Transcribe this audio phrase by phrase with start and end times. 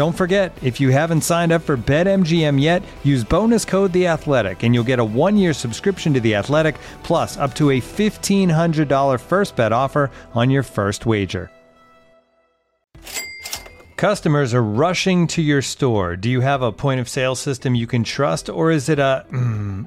[0.00, 4.62] Don't forget, if you haven't signed up for BetMGM yet, use bonus code The Athletic,
[4.62, 9.56] and you'll get a one-year subscription to The Athletic, plus up to a $1,500 first
[9.56, 11.50] bet offer on your first wager.
[13.96, 16.16] Customers are rushing to your store.
[16.16, 19.26] Do you have a point of sale system you can trust, or is it a
[19.30, 19.86] mm,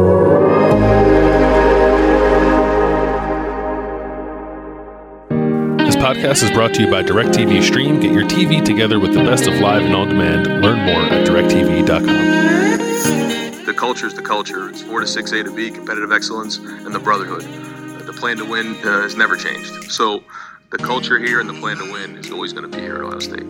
[6.01, 7.99] Podcast is brought to you by DirecTV Stream.
[7.99, 10.47] Get your TV together with the best of live and on demand.
[10.47, 12.07] Learn more at directv.com.
[13.65, 14.67] The culture is the culture.
[14.69, 17.43] It's four to six A to B, competitive excellence, and the brotherhood.
[18.07, 19.91] The plan to win uh, has never changed.
[19.91, 20.23] So
[20.71, 23.01] the culture here and the plan to win is always going to be here at
[23.01, 23.45] Ohio State.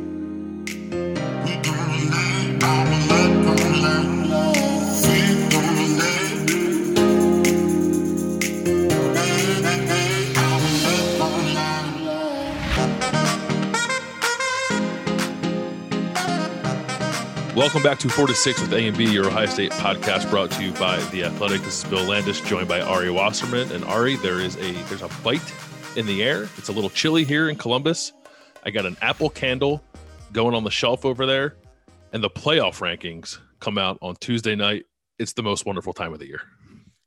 [17.62, 20.50] Welcome back to 4 to 6 with A and B, your Ohio State podcast brought
[20.50, 21.62] to you by The Athletic.
[21.62, 23.72] This is Bill Landis, joined by Ari Wasserman.
[23.72, 25.54] And Ari, there is a there's a bite
[25.96, 26.50] in the air.
[26.58, 28.14] It's a little chilly here in Columbus.
[28.64, 29.84] I got an apple candle
[30.34, 31.56] going on the shelf over there,
[32.14, 34.86] and the playoff rankings come out on Tuesday night.
[35.20, 36.42] It's the most wonderful time of the year.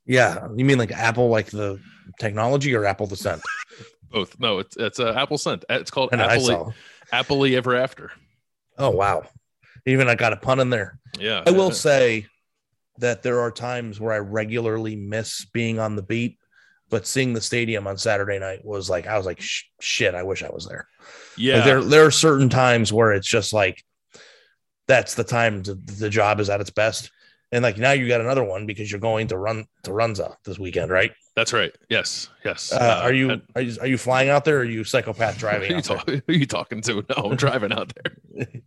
[0.07, 1.81] Yeah, you mean like Apple, like the
[2.21, 3.43] technology, or Apple the scent?
[4.13, 4.39] Both.
[4.39, 5.65] No, it's it's a apple scent.
[5.69, 6.75] It's called I know, I Apple.
[7.13, 8.13] Appley Ever After.
[8.79, 9.25] Oh wow!
[9.87, 10.99] Even I got a pun in there.
[11.19, 12.27] Yeah, I will say
[12.99, 16.39] that there are times where I regularly miss being on the beat,
[16.91, 19.41] but seeing the stadium on Saturday night was like I was like,
[19.81, 20.87] shit, I wish I was there.
[21.37, 23.85] Yeah, Like, there there are certain times where it's just like
[24.87, 27.11] that's the time to, the job is at its best.
[27.53, 30.59] And like now you got another one because you're going to run to Runza this
[30.59, 31.13] weekend, right?
[31.37, 31.75] that's right.
[31.91, 32.73] Yes, yes.
[32.73, 34.59] Uh, are you and- are you are you flying out there?
[34.59, 35.71] Or are you psychopath Who driving?
[35.71, 35.97] you, out there?
[35.97, 37.05] talk- who are you talking to?
[37.11, 38.47] No, I'm driving out there.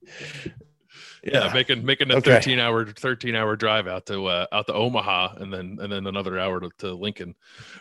[1.24, 2.32] Yeah, making making a Okay.
[2.32, 6.08] 13 hour 13 hour drive out to uh, out to Omaha and then and then
[6.08, 7.36] another hour to, to Lincoln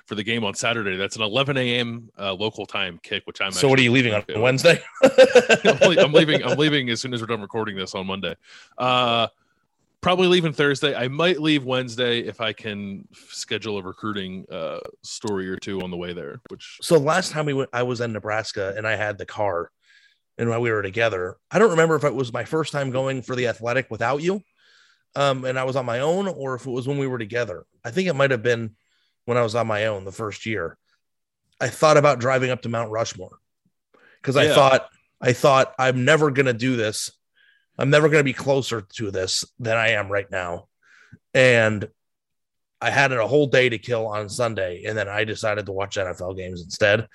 [0.07, 0.97] for the game on Saturday.
[0.97, 2.11] That's an 11 a.m.
[2.19, 3.53] Uh, local time kick, which I'm.
[3.53, 4.25] So what are you leaving on.
[4.37, 4.81] Wednesday?
[5.65, 6.43] I'm I'm leaving.
[6.45, 8.35] I'm leaving as soon as we're done recording this on Monday.
[8.79, 9.29] Uh,
[10.01, 10.95] probably leaving Thursday.
[10.95, 15.91] I might leave Wednesday if I can schedule a recruiting uh, story or two on
[15.91, 16.41] the way there.
[16.49, 19.73] Which So last time we went, I was in Nebraska and I had the car,
[20.39, 23.23] and while we were together, I don't remember if it was my first time going
[23.23, 24.43] for the athletic without you,
[25.15, 27.65] um, and I was on my own, or if it was when we were together.
[27.85, 28.77] I think it might have been
[29.25, 30.77] when I was on my own the first year.
[31.61, 33.39] I thought about driving up to Mount Rushmore
[34.21, 34.55] because I Yeah.
[34.55, 34.89] thought
[35.21, 37.11] I thought I'm never gonna do this
[37.79, 40.69] I'm never going to be closer to this than I am right now.
[41.35, 41.89] And
[42.81, 45.97] I had a whole day to kill on Sunday, and then I decided to watch
[45.97, 47.07] NFL games instead,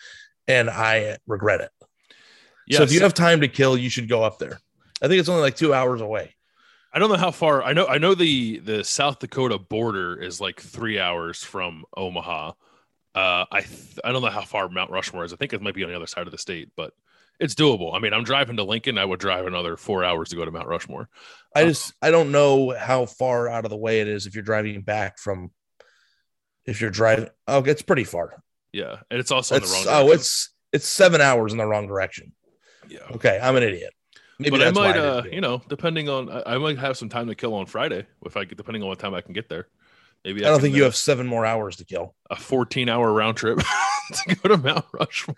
[0.48, 1.72] and I regret it.
[2.72, 2.78] Yes.
[2.78, 4.60] So if you have time to kill, you should go up there.
[5.02, 6.36] I think it's only like two hours away.
[6.94, 7.64] I don't know how far.
[7.64, 7.86] I know.
[7.86, 12.52] I know the the South Dakota border is like three hours from Omaha.
[13.14, 15.34] Uh, I th- I don't know how far Mount Rushmore is.
[15.34, 16.94] I think it might be on the other side of the state, but
[17.40, 17.94] it's doable.
[17.96, 18.98] I mean, I'm driving to Lincoln.
[18.98, 21.10] I would drive another four hours to go to Mount Rushmore.
[21.56, 24.44] I just I don't know how far out of the way it is if you're
[24.44, 25.52] driving back from.
[26.66, 28.44] If you're driving, oh, it's pretty far.
[28.72, 29.84] Yeah, and it's also in the It's, wrong.
[29.88, 30.20] oh, direction.
[30.20, 32.34] it's it's seven hours in the wrong direction.
[32.92, 33.16] Yeah.
[33.16, 33.94] Okay, I'm an idiot.
[34.40, 37.28] Maybe but I might, uh, you know, depending on, I, I might have some time
[37.28, 39.68] to kill on Friday if I get, depending on what time I can get there.
[40.26, 42.16] Maybe I don't think you uh, have seven more hours to kill.
[42.30, 43.60] a 14 hour round trip
[44.14, 45.36] to go to Mount Rushmore.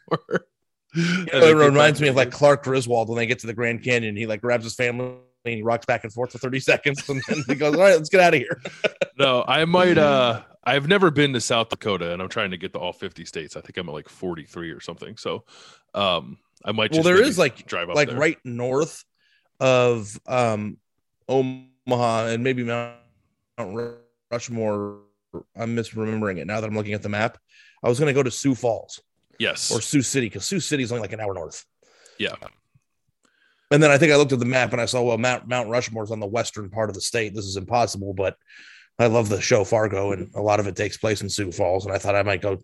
[0.96, 3.84] You know, it reminds me of like Clark Griswold when they get to the Grand
[3.84, 4.16] Canyon.
[4.16, 5.16] He like grabs his family
[5.46, 7.96] and he rocks back and forth for 30 seconds and then he goes, All right,
[7.96, 8.62] let's get out of here.
[9.18, 9.98] no, I might.
[9.98, 13.26] uh I've never been to South Dakota, and I'm trying to get to all 50
[13.26, 13.58] states.
[13.58, 15.18] I think I'm at like 43 or something.
[15.18, 15.44] So,
[15.94, 16.92] um, I might.
[16.92, 18.18] Well, there maybe like drive up like there.
[18.18, 19.04] right north
[19.60, 20.78] of um
[21.28, 22.96] Omaha and maybe Mount
[24.32, 25.00] Rushmore.
[25.56, 27.38] I'm misremembering it now that I'm looking at the map.
[27.84, 29.02] I was gonna go to Sioux Falls
[29.40, 29.72] Yes.
[29.72, 31.66] or Sioux City because Sioux City is only like an hour north.
[32.20, 32.36] yeah.
[33.72, 35.68] And then I think I looked at the map and I saw, well, Mount Mount
[35.70, 37.34] Rushmore's on the western part of the state.
[37.34, 38.38] This is impossible, but
[39.00, 41.86] I love the show Fargo, and a lot of it takes place in Sioux Falls.
[41.88, 42.60] And I thought I might go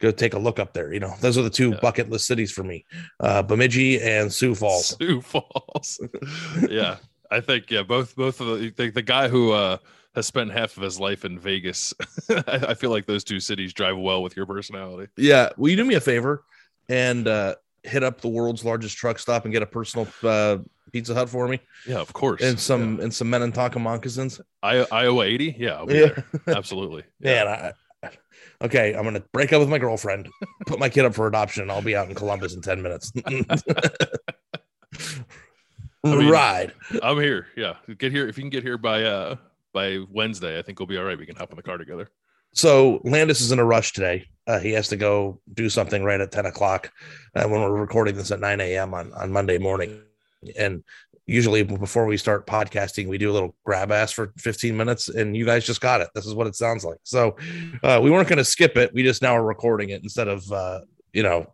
[0.00, 0.92] go take a look up there.
[0.92, 1.78] You know, those are the two Yeah.
[1.80, 2.84] bucket list cities for me:
[3.20, 4.96] uh, Bemidji and Sioux Falls.
[4.98, 6.00] Sioux Falls.
[6.68, 6.96] yeah,
[7.30, 9.78] I think yeah, both both of the the, the guy who uh
[10.16, 11.94] has spent half of his life in Vegas.
[12.30, 15.10] I, I feel like those two cities drive well with your personality.
[15.16, 16.42] Yeah, will you do me a favor
[16.88, 17.54] and uh,
[17.84, 20.58] hit up the world's largest truck stop and get a personal uh,
[20.92, 22.42] Pizza Hut for me Yeah, of course.
[22.42, 24.40] and some and some Minnetonka moccasins?
[24.64, 25.54] I, Iowa 80.
[25.56, 26.06] Yeah, I'll be Yeah.
[26.08, 26.56] there.
[26.56, 27.04] Absolutely.
[27.20, 27.72] Man, I,
[28.62, 30.28] okay, I'm gonna break up with my girlfriend,
[30.66, 33.12] put my kid up for adoption, and I'll be out in Columbus in 10 minutes.
[36.04, 36.72] mean- Ride.
[37.02, 37.48] I'm here.
[37.56, 39.36] Yeah, get here if you can get here by uh
[39.72, 40.58] by Wednesday.
[40.58, 41.18] I think we'll be all right.
[41.18, 42.10] We can hop in the car together.
[42.52, 44.26] So Landis is in a rush today.
[44.46, 46.90] Uh, he has to go do something right at 10 o'clock
[47.36, 48.92] uh, when we're recording this at 9 a.m.
[48.92, 50.02] on, on Monday morning.
[50.58, 50.82] And
[51.30, 55.36] usually before we start podcasting, we do a little grab ass for 15 minutes, and
[55.36, 56.08] you guys just got it.
[56.12, 56.98] This is what it sounds like.
[57.04, 57.36] So
[57.84, 58.92] uh, we weren't going to skip it.
[58.92, 60.80] We just now are recording it instead of, uh,
[61.12, 61.52] you know.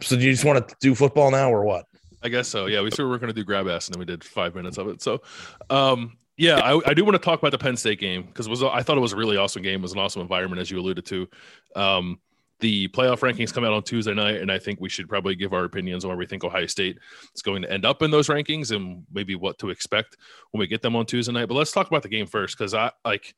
[0.00, 1.86] So do you just want to do football now or what?
[2.22, 2.66] I guess so.
[2.66, 4.54] Yeah, we said we were going to do grab ass, and then we did five
[4.54, 5.02] minutes of it.
[5.02, 5.20] So,
[5.68, 8.62] um, yeah, I, I do want to talk about the Penn State game because was
[8.62, 9.80] I thought it was a really awesome game.
[9.80, 11.28] It was an awesome environment, as you alluded to.
[11.74, 12.20] Um,
[12.60, 15.52] the playoff rankings come out on Tuesday night, and I think we should probably give
[15.52, 16.98] our opinions on where we think Ohio State
[17.34, 20.16] is going to end up in those rankings and maybe what to expect
[20.50, 21.48] when we get them on Tuesday night.
[21.48, 23.34] But let's talk about the game first because I like.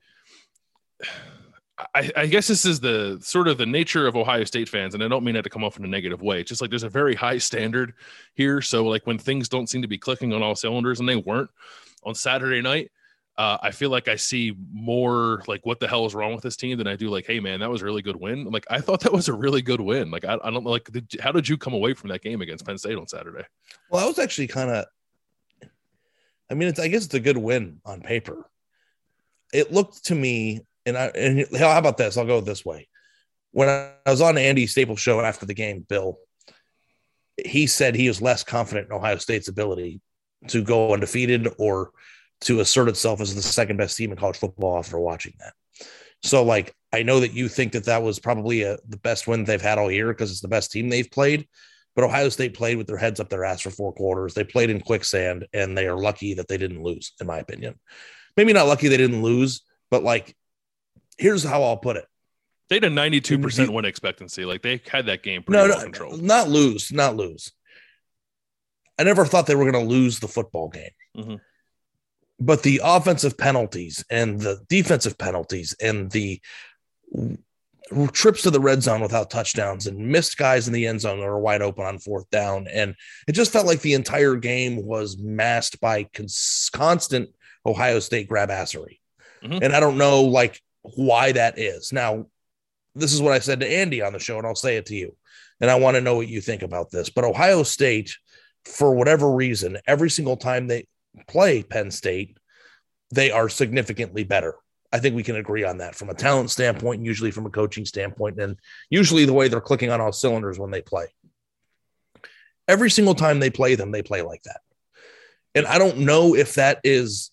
[1.95, 5.03] I, I guess this is the sort of the nature of Ohio State fans, and
[5.03, 6.41] I don't mean that to come off in a negative way.
[6.41, 7.95] It's just like there's a very high standard
[8.35, 8.61] here.
[8.61, 11.51] So like when things don't seem to be clicking on all cylinders, and they weren't
[12.03, 12.91] on Saturday night,
[13.39, 16.57] uh, I feel like I see more like what the hell is wrong with this
[16.57, 18.45] team than I do like, hey man, that was a really good win.
[18.47, 20.11] Like I thought that was a really good win.
[20.11, 22.67] Like I, I don't like did, how did you come away from that game against
[22.67, 23.45] Penn State on Saturday?
[23.91, 24.87] Well, I was actually kind of.
[26.51, 26.81] I mean, it's.
[26.81, 28.51] I guess it's a good win on paper.
[29.53, 32.17] It looked to me, and I and how about this?
[32.17, 32.89] I'll go this way.
[33.53, 36.19] When I was on Andy Staples' show after the game, Bill,
[37.45, 40.01] he said he was less confident in Ohio State's ability
[40.49, 41.93] to go undefeated or
[42.43, 45.53] to assert itself as the second best team in college football after watching that.
[46.23, 49.45] So, like, I know that you think that that was probably a, the best win
[49.45, 51.49] they've had all year because it's the best team they've played.
[51.95, 54.35] But Ohio State played with their heads up their ass for four quarters.
[54.35, 57.79] They played in quicksand, and they are lucky that they didn't lose, in my opinion.
[58.37, 60.37] Maybe not lucky they didn't lose, but like,
[61.17, 62.05] here's how I'll put it.
[62.69, 64.45] They had a 92% win expectancy.
[64.45, 66.23] Like they had that game pretty No, well no, controlled.
[66.23, 67.53] not lose, not lose.
[68.99, 70.91] I never thought they were going to lose the football game.
[71.17, 71.41] Mhm.
[72.41, 76.41] But the offensive penalties and the defensive penalties and the
[78.13, 81.27] trips to the red zone without touchdowns and missed guys in the end zone that
[81.27, 82.69] were wide open on fourth down.
[82.69, 82.95] And
[83.27, 87.31] it just felt like the entire game was masked by cons- constant
[87.65, 88.99] Ohio State grabassery.
[89.43, 89.61] Mhm.
[89.63, 91.93] And I don't know like why that is.
[91.93, 92.27] Now,
[92.95, 94.95] this is what I said to Andy on the show, and I'll say it to
[94.95, 95.17] you.
[95.61, 97.11] And I want to know what you think about this.
[97.11, 98.17] But Ohio State,
[98.65, 100.87] for whatever reason, every single time they
[101.27, 102.39] play Penn State,
[103.11, 104.55] they are significantly better.
[104.93, 107.51] I think we can agree on that from a talent standpoint, and usually from a
[107.51, 108.57] coaching standpoint, and
[108.91, 111.07] usually the way they're clicking on all cylinders when they play.
[112.67, 114.61] Every single time they play them, they play like that.
[115.55, 117.31] And I don't know if that is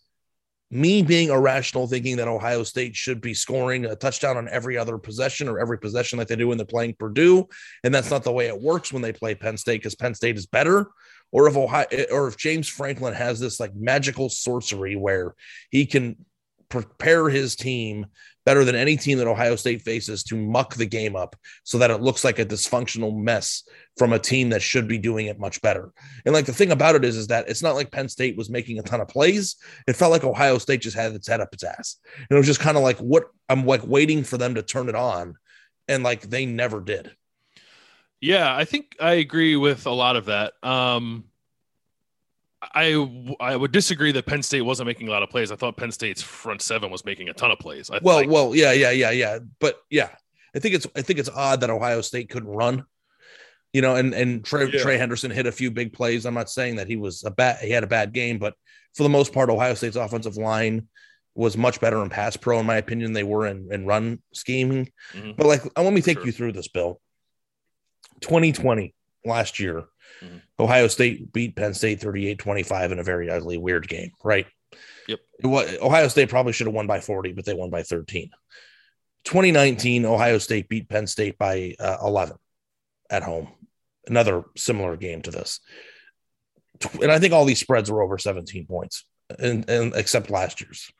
[0.72, 4.98] me being irrational, thinking that Ohio State should be scoring a touchdown on every other
[4.98, 7.48] possession or every possession like they do when they're playing Purdue.
[7.84, 10.38] And that's not the way it works when they play Penn State because Penn State
[10.38, 10.88] is better.
[11.32, 15.36] Or if Ohio eh, or if James Franklin has this like magical sorcery where
[15.70, 16.16] he can
[16.70, 18.08] prepare his team
[18.46, 21.90] better than any team that Ohio State faces to muck the game up so that
[21.90, 23.64] it looks like a dysfunctional mess
[23.98, 25.92] from a team that should be doing it much better.
[26.26, 28.50] And like the thing about it is, is that it's not like Penn State was
[28.50, 29.56] making a ton of plays.
[29.88, 31.98] It felt like Ohio State just had its head up its ass.
[32.18, 34.90] And it was just kind of like what I'm like waiting for them to turn
[34.90, 35.36] it on.
[35.88, 37.16] And like they never did.
[38.26, 40.54] Yeah, I think I agree with a lot of that.
[40.64, 41.26] Um,
[42.60, 45.52] I I would disagree that Penn State wasn't making a lot of plays.
[45.52, 47.92] I thought Penn State's front seven was making a ton of plays.
[47.92, 49.40] I well, well, yeah, yeah, yeah, yeah.
[49.60, 50.10] But yeah,
[50.56, 52.86] I think it's I think it's odd that Ohio State couldn't run.
[53.74, 54.82] You know, and and Trey, yeah.
[54.82, 56.26] Trey Henderson hit a few big plays.
[56.26, 58.56] I'm not saying that he was a bad he had a bad game, but
[58.96, 60.88] for the most part, Ohio State's offensive line
[61.36, 64.90] was much better in pass pro, in my opinion, they were in, in run scheming.
[65.14, 65.32] Mm-hmm.
[65.38, 66.26] But like, let me take sure.
[66.26, 67.02] you through this, Bill.
[68.22, 68.94] 2020
[69.26, 69.86] last year,
[70.24, 70.38] Mm-hmm.
[70.60, 74.48] Ohio State beat Penn State 38 25 in a very ugly, weird game, right?
[75.08, 75.20] Yep.
[75.44, 78.30] Was, Ohio State probably should have won by 40, but they won by 13.
[79.26, 82.38] 2019, Ohio State beat Penn State by uh, 11
[83.10, 83.50] at home.
[84.08, 85.60] Another similar game to this.
[87.02, 89.06] And I think all these spreads were over 17 points,
[89.40, 90.92] and, and except last year's.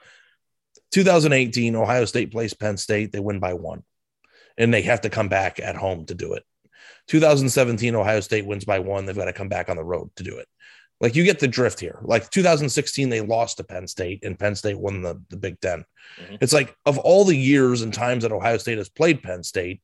[0.92, 3.12] 2018, Ohio State plays Penn State.
[3.12, 3.84] They win by one,
[4.58, 6.44] and they have to come back at home to do it.
[7.08, 9.06] 2017, Ohio State wins by one.
[9.06, 10.48] They've got to come back on the road to do it.
[11.02, 12.00] Like you get the drift here.
[12.04, 15.80] Like 2016, they lost to Penn State, and Penn State won the, the Big 10
[15.80, 16.36] mm-hmm.
[16.42, 19.82] It's like of all the years and times that Ohio State has played Penn State,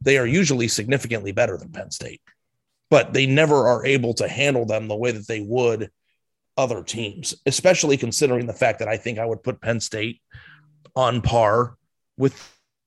[0.00, 2.22] they are usually significantly better than Penn State,
[2.90, 5.90] but they never are able to handle them the way that they would
[6.56, 10.22] other teams, especially considering the fact that I think I would put Penn State
[10.94, 11.76] on par
[12.16, 12.34] with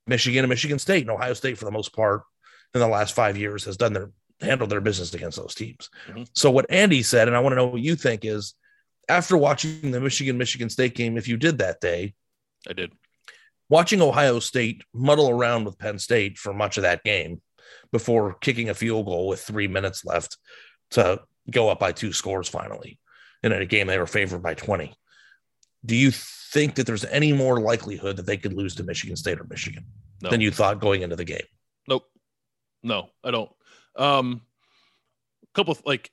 [0.07, 2.23] Michigan and Michigan State and Ohio State for the most part
[2.73, 4.11] in the last five years has done their
[4.41, 5.89] handled their business against those teams.
[6.07, 6.23] Mm-hmm.
[6.33, 8.53] So what Andy said, and I want to know what you think is
[9.09, 12.13] after watching the Michigan Michigan State game, if you did that day,
[12.67, 12.93] I did.
[13.69, 17.41] Watching Ohio State muddle around with Penn State for much of that game
[17.91, 20.37] before kicking a field goal with three minutes left
[20.91, 22.99] to go up by two scores finally.
[23.43, 24.93] And in a game they were favored by 20.
[25.85, 29.39] Do you think that there's any more likelihood that they could lose to Michigan State
[29.39, 29.85] or Michigan
[30.21, 30.29] no.
[30.29, 31.45] than you thought going into the game?
[32.83, 33.51] No, I don't.
[33.95, 34.41] Um,
[35.43, 36.11] a couple of, like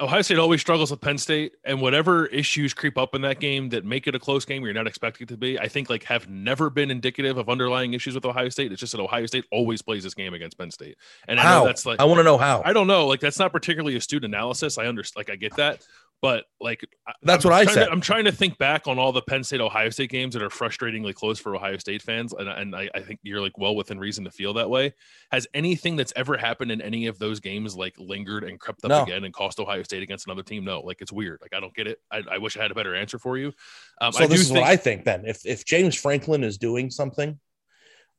[0.00, 3.68] Ohio State always struggles with Penn State, and whatever issues creep up in that game
[3.70, 5.58] that make it a close game, you're not expecting it to be.
[5.58, 8.70] I think like have never been indicative of underlying issues with Ohio State.
[8.70, 11.66] It's just that Ohio State always plays this game against Penn State, and I know
[11.66, 12.62] that's like I want to know how.
[12.64, 14.78] I don't know, like that's not particularly astute analysis.
[14.78, 15.84] I understand, like I get that,
[16.22, 16.88] but like
[17.22, 17.86] that's I'm what I said.
[17.86, 20.42] To, I'm trying to think back on all the Penn State Ohio State games that
[20.42, 23.74] are frustratingly close for Ohio State fans, and, and I, I, think you're like well
[23.74, 24.94] within reason to feel that way.
[25.32, 28.90] Has anything that's ever happened in any of those games like lingered and crept up
[28.90, 29.02] no.
[29.02, 30.64] again and cost Ohio State against another team?
[30.64, 31.40] No, like it's weird.
[31.42, 31.98] Like I don't get it.
[32.10, 33.52] I, I wish I had a better answer for you.
[34.00, 35.04] Um, so I this is think- what I think.
[35.04, 37.40] Then, if if James Franklin is doing something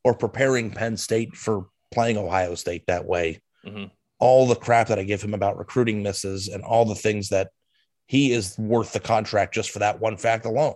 [0.04, 3.86] or preparing Penn State for playing Ohio State that way, mm-hmm.
[4.20, 7.52] all the crap that I give him about recruiting misses and all the things that
[8.06, 10.76] he is worth the contract just for that one fact alone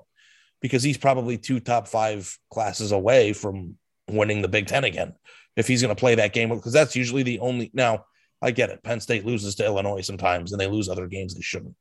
[0.62, 3.75] because he's probably two top five classes away from
[4.10, 5.13] winning the Big Ten again
[5.55, 7.69] if he's going to play that game because that's usually the only.
[7.74, 8.05] Now,
[8.41, 8.84] I get it.
[8.84, 11.75] Penn State loses to Illinois sometimes and they lose other games they shouldn't.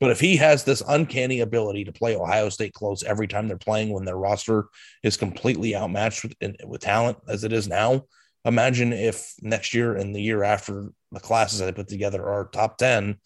[0.00, 3.56] But if he has this uncanny ability to play Ohio State close every time they're
[3.56, 4.66] playing when their roster
[5.04, 8.02] is completely outmatched with, with talent as it is now,
[8.44, 12.78] imagine if next year and the year after the classes I put together are top
[12.78, 13.16] 10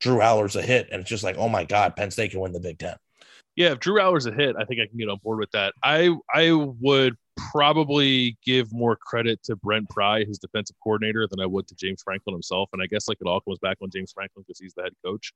[0.00, 2.52] Drew Allar's a hit, and it's just like, oh my God, Penn State can win
[2.52, 2.96] the Big Ten.
[3.56, 5.74] Yeah, if Drew Allar's a hit, I think I can get on board with that.
[5.82, 7.16] I I would
[7.52, 12.02] probably give more credit to Brent Pry, his defensive coordinator, than I would to James
[12.02, 12.68] Franklin himself.
[12.72, 14.92] And I guess like it all comes back on James Franklin because he's the head
[15.04, 15.32] coach.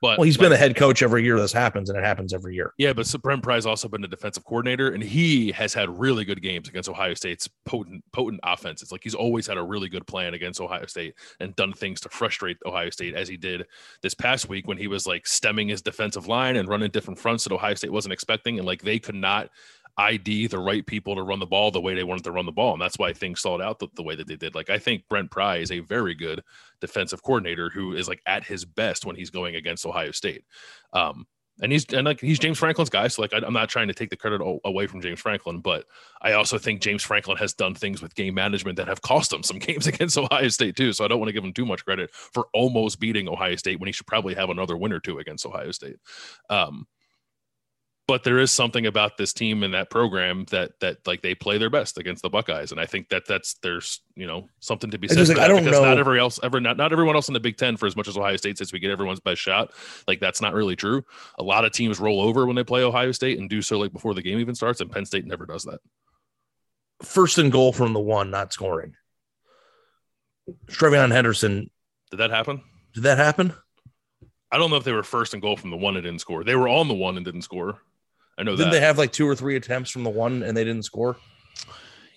[0.00, 2.32] But well, he's like, been the head coach every year this happens, and it happens
[2.32, 2.72] every year.
[2.78, 6.40] Yeah, but Brent Pry's also been the defensive coordinator, and he has had really good
[6.40, 8.92] games against Ohio State's potent potent offenses.
[8.92, 12.08] Like he's always had a really good plan against Ohio State and done things to
[12.08, 13.66] frustrate Ohio State, as he did
[14.02, 17.44] this past week when he was like stemming his defensive line and running different fronts
[17.44, 19.50] that Ohio State wasn't expecting, and like they could not
[19.98, 22.52] ID the right people to run the ball the way they wanted to run the
[22.52, 22.72] ball.
[22.72, 24.54] And that's why things stalled out the, the, way that they did.
[24.54, 26.42] Like, I think Brent Pry is a very good
[26.80, 30.44] defensive coordinator who is like at his best when he's going against Ohio State.
[30.92, 31.26] Um,
[31.60, 33.08] and he's and like he's James Franklin's guy.
[33.08, 35.86] So like I, am not trying to take the credit away from James Franklin, but
[36.22, 39.42] I also think James Franklin has done things with game management that have cost him
[39.42, 40.92] some games against Ohio State too.
[40.92, 43.80] So I don't want to give him too much credit for almost beating Ohio State
[43.80, 45.96] when he should probably have another win or two against Ohio State.
[46.48, 46.86] Um,
[48.08, 51.58] but there is something about this team and that program that that like they play
[51.58, 54.98] their best against the Buckeyes, and I think that that's there's you know something to
[54.98, 55.28] be said.
[55.28, 55.84] Like, I don't know.
[55.84, 58.08] Not every else ever not not everyone else in the Big Ten for as much
[58.08, 59.72] as Ohio State says we get everyone's best shot.
[60.08, 61.04] Like that's not really true.
[61.38, 63.92] A lot of teams roll over when they play Ohio State and do so like
[63.92, 65.80] before the game even starts, and Penn State never does that.
[67.02, 68.94] First and goal from the one, not scoring.
[70.66, 71.70] TreVeyon Henderson.
[72.10, 72.62] Did that happen?
[72.94, 73.52] Did that happen?
[74.50, 76.42] I don't know if they were first and goal from the one and didn't score.
[76.42, 77.78] They were on the one and didn't score.
[78.38, 78.78] I know Didn't that.
[78.78, 81.16] they have like two or three attempts from the one and they didn't score?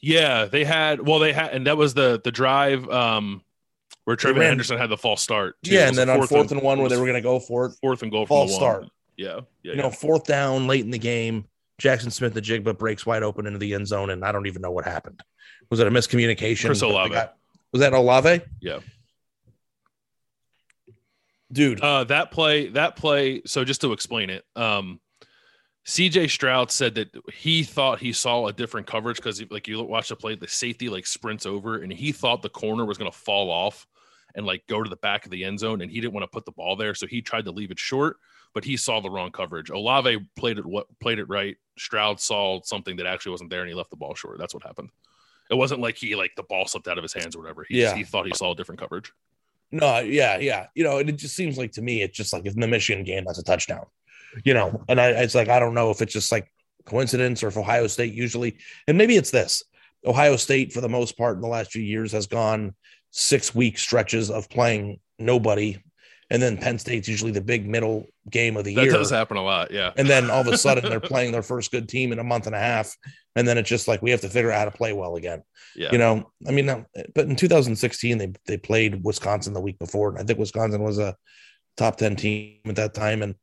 [0.02, 1.06] Yeah, they had.
[1.06, 3.42] Well, they had, and that was the the drive um,
[4.06, 5.56] where Trevor ran- Henderson had the false start.
[5.64, 5.74] too.
[5.74, 7.74] Yeah, and then on fourth and, one where they were going to go for it,
[7.82, 8.86] fourth and goal false start.
[9.18, 9.82] Yeah, yeah, you yeah.
[9.82, 11.46] know, fourth down late in the game.
[11.82, 14.86] Jaxon Smith-Njigba breaks wide open into the end zone, and I don't even know what
[14.86, 15.22] happened.
[15.72, 16.66] Was it a miscommunication?
[16.68, 17.14] Chris Olave.
[17.14, 17.30] guy-
[17.72, 18.42] Was that Olave?
[18.60, 18.80] Yeah.
[21.52, 23.42] Dude, Uh, that play, that play.
[23.46, 25.00] So just to explain it, um,
[25.86, 30.10] CJ Stroud said that he thought he saw a different coverage because, like, you watch
[30.10, 33.18] the play, the safety like sprints over, and he thought the corner was going to
[33.18, 33.88] fall off
[34.36, 36.28] and like go to the back of the end zone, and he didn't want to
[36.28, 38.18] put the ball there, so he tried to leave it short,
[38.54, 39.70] but he saw the wrong coverage.
[39.72, 41.58] Olave played it what played it right.
[41.78, 44.38] Stroud saw something that actually wasn't there, and he left the ball short.
[44.38, 44.90] That's what happened.
[45.50, 47.66] It wasn't like he like the ball slipped out of his hands or whatever.
[47.68, 47.96] He, Yeah.
[47.96, 49.12] he thought he saw a different coverage.
[49.72, 50.68] no, yeah, yeah.
[50.76, 53.04] You know, and it just seems like to me, it's just like in the Michigan
[53.04, 53.86] game, that's a touchdown.
[54.46, 56.52] You know, and I, it's like I don't know if it's just like
[56.86, 58.58] coincidence or if Ohio State usually,
[58.88, 59.64] and maybe it's this.
[60.06, 62.74] Ohio State, for the most part, in the last few years, has gone
[63.12, 65.78] six week stretches of playing nobody,
[66.30, 68.92] and then Penn State's usually the big middle game of the That year.
[68.94, 69.72] That does happen a lot.
[69.72, 69.92] Yeah.
[69.98, 72.46] and then all of a sudden they're playing their first good team in a month
[72.48, 72.96] and a half
[73.36, 75.42] and then it's just like we have to figure out how to play well again
[75.76, 75.90] Yeah.
[75.92, 76.86] you know i mean
[77.16, 81.00] but in 2016 they they played wisconsin the week before and i think wisconsin was
[81.00, 81.16] a
[81.78, 83.36] top 10 team at that time and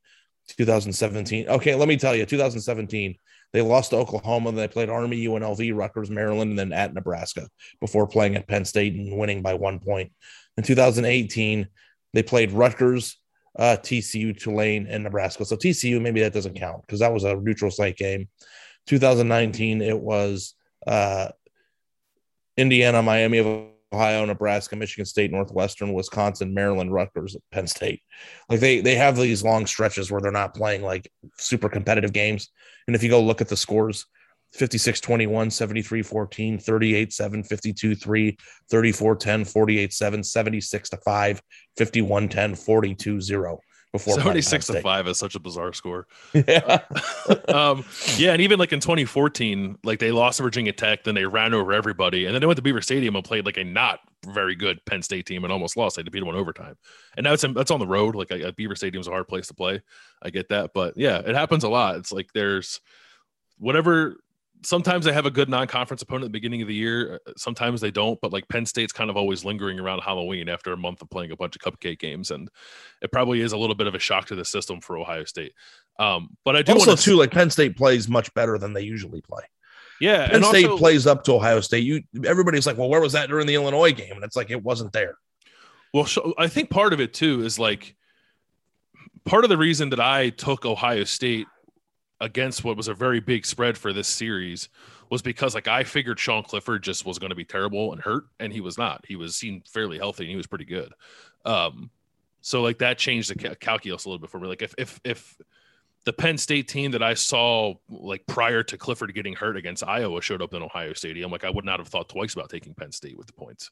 [0.48, 3.14] 2017 okay let me tell you 2017
[3.52, 7.48] they lost to oklahoma then they played army unlv rutgers maryland and then at nebraska
[7.80, 10.12] before playing at penn state and winning by one point
[10.56, 11.68] in 2018
[12.14, 13.18] they played rutgers
[13.58, 15.44] uh, TCU, Tulane, and Nebraska.
[15.44, 18.28] So TCU, maybe that doesn't count because that was a neutral site game.
[18.86, 20.54] 2019, it was
[20.86, 21.28] uh,
[22.56, 23.46] Indiana, Miami of
[23.92, 28.02] Ohio, Nebraska, Michigan State, Northwestern, Wisconsin, Maryland, Rutgers, Penn State.
[28.48, 32.50] Like they they have these long stretches where they're not playing like super competitive games.
[32.86, 34.06] And if you go look at the scores,
[34.52, 38.38] 56 21, 73 14, 38 7, 52 3,
[38.70, 41.42] 34 10, 48 7, 76 to 5,
[41.76, 43.60] 51 10, 42 0
[43.92, 46.06] before playing 76 to 5 is such a bizarre score.
[46.46, 46.82] Yeah.
[47.48, 47.84] um,
[48.16, 51.52] yeah, and even like in 2014, like they lost to Virginia Tech, then they ran
[51.52, 54.54] over everybody, and then they went to Beaver Stadium and played like a not very
[54.54, 55.96] good Penn State team and almost lost.
[55.96, 56.76] They had to beat them in overtime,
[57.16, 58.14] and now it's that's on the road.
[58.14, 59.82] Like a, Beaver Stadium's a hard place to play.
[60.22, 61.96] I get that, but yeah, it happens a lot.
[61.96, 62.80] It's like there's
[63.58, 64.16] whatever.
[64.62, 67.20] Sometimes they have a good non-conference opponent at the beginning of the year.
[67.36, 70.76] Sometimes they don't, but like Penn State's kind of always lingering around Halloween after a
[70.76, 72.50] month of playing a bunch of cupcake games, and
[73.00, 75.52] it probably is a little bit of a shock to the system for Ohio State.
[75.98, 78.72] Um, but I do also, want to too, like Penn State plays much better than
[78.72, 79.42] they usually play.
[80.00, 81.84] Yeah, Penn State also, plays up to Ohio State.
[81.84, 84.12] You everybody's like, well, where was that during the Illinois game?
[84.12, 85.18] And it's like it wasn't there.
[85.92, 87.96] Well, so I think part of it too is like
[89.24, 91.46] part of the reason that I took Ohio State
[92.20, 94.68] against what was a very big spread for this series
[95.10, 98.24] was because like I figured Sean Clifford just was going to be terrible and hurt,
[98.40, 99.04] and he was not.
[99.06, 100.92] He was seen fairly healthy and he was pretty good.
[101.44, 101.90] Um,
[102.40, 104.48] so like that changed the ca- calculus a little bit for me.
[104.48, 105.38] Like if if if
[106.04, 110.22] the Penn State team that I saw like prior to Clifford getting hurt against Iowa
[110.22, 112.92] showed up in Ohio Stadium, like I would not have thought twice about taking Penn
[112.92, 113.70] State with the points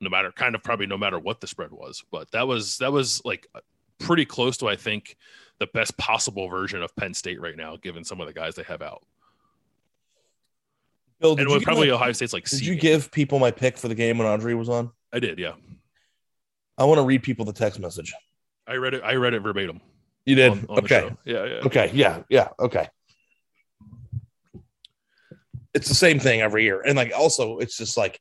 [0.00, 2.04] no matter kind of probably no matter what the spread was.
[2.10, 3.46] But that was that was like
[3.98, 5.16] pretty close to I think
[5.58, 8.62] the best possible version of Penn State right now, given some of the guys they
[8.64, 9.02] have out.
[11.20, 12.80] Bill, And it was probably my- Ohio State's like Did you game.
[12.80, 14.92] give people my pick for the game when Audrey was on?
[15.12, 15.54] I did, yeah.
[16.76, 18.14] I want to read people the text message.
[18.68, 19.02] I read it.
[19.02, 19.80] I read it verbatim.
[20.26, 20.52] You did.
[20.52, 21.10] on- on okay.
[21.24, 21.52] Yeah, yeah.
[21.64, 21.90] Okay.
[21.92, 22.22] Yeah.
[22.28, 22.48] Yeah.
[22.60, 22.86] Okay.
[25.74, 26.80] It's the same thing every year.
[26.80, 28.20] And like also, it's just like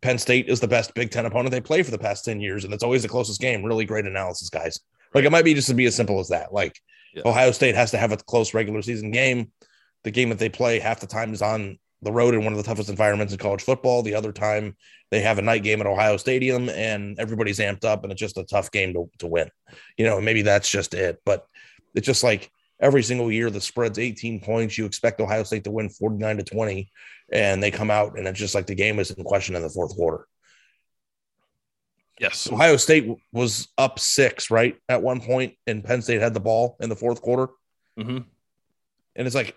[0.00, 2.64] Penn State is the best Big Ten opponent they play for the past 10 years.
[2.64, 3.64] And it's always the closest game.
[3.64, 4.78] Really great analysis, guys.
[5.14, 6.52] Like it might be just to be as simple as that.
[6.52, 6.78] Like
[7.14, 7.22] Yeah.
[7.26, 9.52] Ohio State has to have a close regular season game.
[10.02, 12.58] The game that they play half the time is on the road in one of
[12.58, 14.02] the toughest environments in college football.
[14.02, 14.76] The other time
[15.10, 18.36] they have a night game at Ohio Stadium and everybody's amped up and it's just
[18.36, 19.48] a tough game to, to win.
[19.96, 21.20] You know, maybe that's just it.
[21.24, 21.46] But
[21.94, 22.50] it's just like
[22.80, 24.76] every single year the spread's 18 points.
[24.76, 26.90] You expect Ohio State to win 49 to 20,
[27.32, 29.70] and they come out and it's just like the game is in question in the
[29.70, 30.26] fourth quarter.
[32.20, 32.50] Yes.
[32.50, 34.76] Ohio State was up six, right?
[34.88, 37.52] At one point, and Penn State had the ball in the fourth quarter.
[37.98, 38.18] hmm
[39.16, 39.56] And it's like,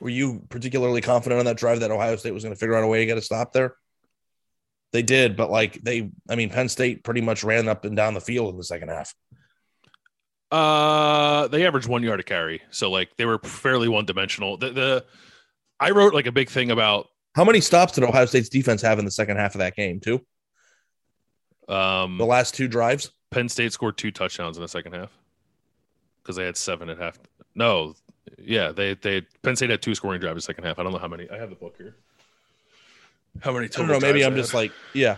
[0.00, 2.84] were you particularly confident on that drive that Ohio State was going to figure out
[2.84, 3.74] a way to get a stop there?
[4.92, 8.14] They did, but like they, I mean, Penn State pretty much ran up and down
[8.14, 9.14] the field in the second half.
[10.50, 14.56] Uh, they averaged one yard a carry, so like they were fairly one dimensional.
[14.56, 15.04] The, the
[15.78, 18.98] I wrote like a big thing about How many stops did Ohio State's defense have
[18.98, 20.20] in the second half of that game, too?
[21.68, 23.10] Um The last two drives?
[23.30, 25.10] Penn State scored two touchdowns in the second half
[26.22, 27.18] because they had seven at half.
[27.54, 27.94] No,
[28.42, 30.78] yeah, they they Penn State had two scoring drives in the second half.
[30.78, 31.28] I don't know how many.
[31.30, 31.96] I have the book here.
[33.40, 34.00] How many I don't know.
[34.00, 35.16] Maybe I'm just like, yeah.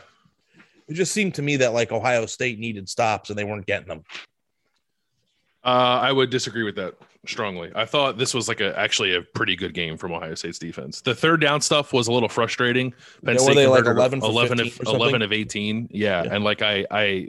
[0.89, 3.87] It just seemed to me that like Ohio State needed stops and they weren't getting
[3.89, 4.05] them.
[5.63, 6.95] Uh, I would disagree with that
[7.27, 7.71] strongly.
[7.75, 11.01] I thought this was like a actually a pretty good game from Ohio State's defense.
[11.01, 12.93] The third down stuff was a little frustrating.
[13.25, 15.89] Penn Yeah, were they, like, converted 11 11 of, 11 of 18.
[15.91, 16.25] Yeah.
[16.25, 16.35] Yeah.
[16.35, 17.29] And like I, I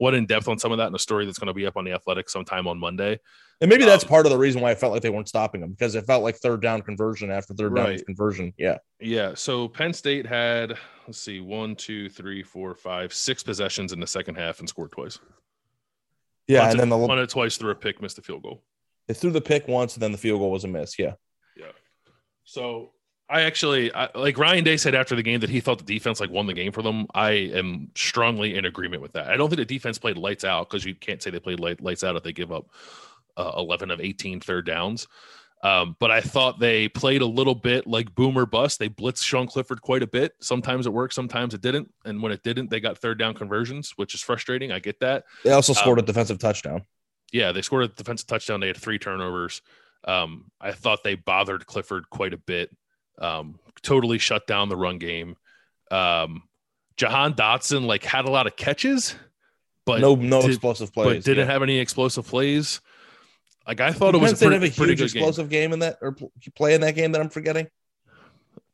[0.00, 1.76] went in depth on some of that in a story that's going to be up
[1.76, 3.20] on the athletic sometime on Monday.
[3.60, 5.60] And maybe that's Um, part of the reason why I felt like they weren't stopping
[5.60, 8.52] them because it felt like third down conversion after third down conversion.
[8.58, 8.78] Yeah.
[8.98, 9.34] Yeah.
[9.36, 10.74] So Penn State had,
[11.06, 14.90] let's see, one, two, three, four, five, six possessions in the second half and scored
[14.90, 15.20] twice.
[16.48, 16.62] Yeah.
[16.62, 18.60] Punted- and then the punted twice through a pick, missed a field goal.
[19.08, 20.98] They threw the pick once and then the field goal was a miss.
[20.98, 21.14] Yeah.
[21.56, 21.72] Yeah.
[22.44, 22.92] So
[23.28, 26.20] I actually I, like Ryan Day said after the game that he thought the defense
[26.20, 27.06] like won the game for them.
[27.14, 29.28] I am strongly in agreement with that.
[29.28, 31.80] I don't think the defense played lights out because you can't say they played light,
[31.80, 32.66] lights out if they give up
[33.36, 35.06] uh, 11 of 18 third downs.
[35.62, 38.78] Um, but I thought they played a little bit like boomer bust.
[38.78, 40.32] They blitzed Sean Clifford quite a bit.
[40.42, 41.90] Sometimes it worked, sometimes it didn't.
[42.04, 44.70] And when it didn't, they got third down conversions, which is frustrating.
[44.72, 45.24] I get that.
[45.42, 46.82] They also scored Um, a defensive touchdown.
[47.34, 48.60] Yeah, they scored a defensive touchdown.
[48.60, 49.60] They had three turnovers.
[50.04, 52.70] Um, I thought they bothered Clifford quite a bit.
[53.18, 55.34] Um, totally shut down the run game.
[55.90, 56.44] Um,
[56.96, 59.16] Jahan Dotson like had a lot of catches,
[59.84, 61.06] but no, no did- explosive plays.
[61.06, 61.52] but didn't yeah.
[61.52, 62.80] have any explosive plays.
[63.66, 65.04] Like I thought it was a pretty, have a huge good game.
[65.04, 65.72] explosive game.
[65.72, 66.16] in that or
[66.54, 67.66] play in that game that I'm forgetting?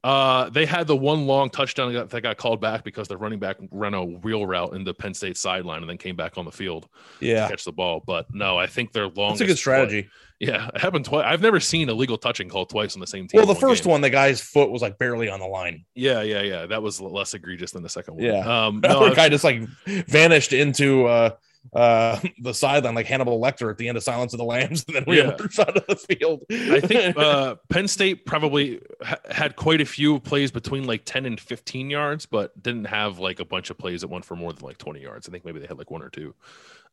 [0.03, 3.17] Uh, they had the one long touchdown that got, that got called back because the
[3.19, 6.39] running back ran a wheel route in the Penn State sideline and then came back
[6.39, 6.89] on the field
[7.21, 7.43] Yeah.
[7.45, 8.03] to catch the ball.
[8.07, 9.33] But no, I think their long.
[9.33, 10.09] It's a good strategy.
[10.39, 11.27] Yeah, it happened twice.
[11.27, 13.37] I've never seen illegal touching called twice on the same team.
[13.41, 13.91] Well, the one first game.
[13.91, 15.85] one, the guy's foot was like barely on the line.
[15.95, 16.65] Yeah, yeah, yeah.
[16.65, 18.25] That was less egregious than the second one.
[18.25, 18.39] Yeah.
[18.67, 21.31] Um, The no, other I- guy just like vanished into uh
[21.75, 24.97] uh the sideline like Hannibal Lecter at the end of Silence of the Lambs, and
[24.97, 25.29] then we Yeah.
[25.31, 26.43] out of the field.
[26.51, 31.27] I think uh, Penn State probably ha- had quite a few plays between like 10
[31.27, 34.53] and 15 yards, but didn't have like a bunch of plays that went for more
[34.53, 35.29] than like 20 yards.
[35.29, 36.35] I think maybe they had like one or two.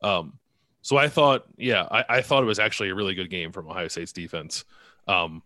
[0.01, 0.37] Um,
[0.81, 3.67] so I thought, yeah, I, I thought it was actually a really good game from
[3.69, 4.63] Ohio State's defense.
[5.07, 5.41] Um,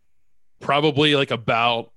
[0.59, 1.91] probably like about,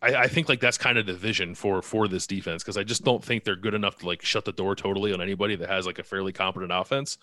[0.00, 2.84] I, I think like that's kind of the vision for for this defense because I
[2.84, 5.68] just don't think they're good enough to like shut the door totally on anybody that
[5.68, 7.18] has like a fairly competent offense.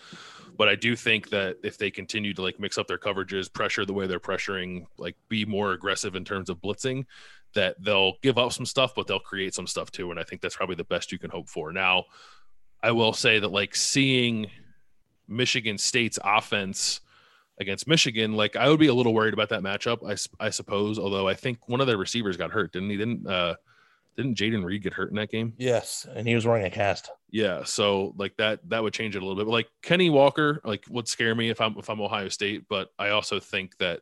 [0.58, 3.86] But I do think that if they continue to like mix up their coverages, pressure
[3.86, 7.06] the way they're pressuring, like be more aggressive in terms of blitzing,
[7.54, 10.12] that they'll give up some stuff, but they'll create some stuff too.
[10.12, 11.72] And I think that's probably the best you can hope for.
[11.72, 12.06] Now,
[12.84, 14.48] I will say that like seeing
[15.28, 17.02] Michigan State's offense
[17.60, 20.00] against Michigan, like I would be a little worried about that matchup.
[20.08, 22.98] I, I suppose, although I think one of their receivers got hurt, didn't he?
[22.98, 23.56] Didn't uh,
[24.16, 25.54] didn't Jayden Reed get hurt in that game?
[25.58, 27.12] yes, and he was wearing a cast.
[27.30, 29.46] Yeah, so like that that would change it a little bit.
[29.46, 32.64] But like Kenny Walker, like would scare me if I'm if I'm Ohio State.
[32.70, 34.02] But I also think that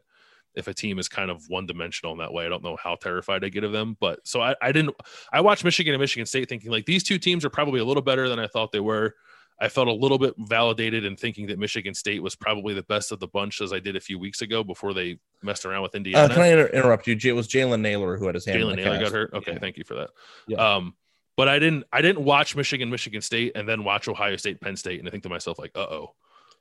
[0.56, 2.96] if a team is kind of one dimensional in that way, I don't know how
[2.96, 3.98] terrified I get of them.
[4.00, 4.96] But so I, I didn't
[5.32, 8.04] I watched Michigan and Michigan State thinking like these two teams are probably a little
[8.04, 9.16] better than I thought they were.
[9.62, 13.12] I felt a little bit validated in thinking that Michigan State was probably the best
[13.12, 15.94] of the bunch as I did a few weeks ago before they messed around with
[15.96, 16.34] Uh, Indiana.
[16.34, 17.16] can I inter- interrupt you?
[17.24, 18.60] It was Jalen Nailor who had his hand.
[18.60, 19.14] Jalen Nailor got cast.
[19.14, 19.34] hurt.
[19.34, 19.60] Okay, Yeah.
[19.60, 20.10] thank you for that.
[20.48, 20.76] Yeah.
[20.76, 20.96] Um,
[21.38, 24.76] but I didn't I didn't watch Michigan, Michigan State, and then watch Ohio State, Penn
[24.76, 26.16] State, and I think to myself like, uh oh,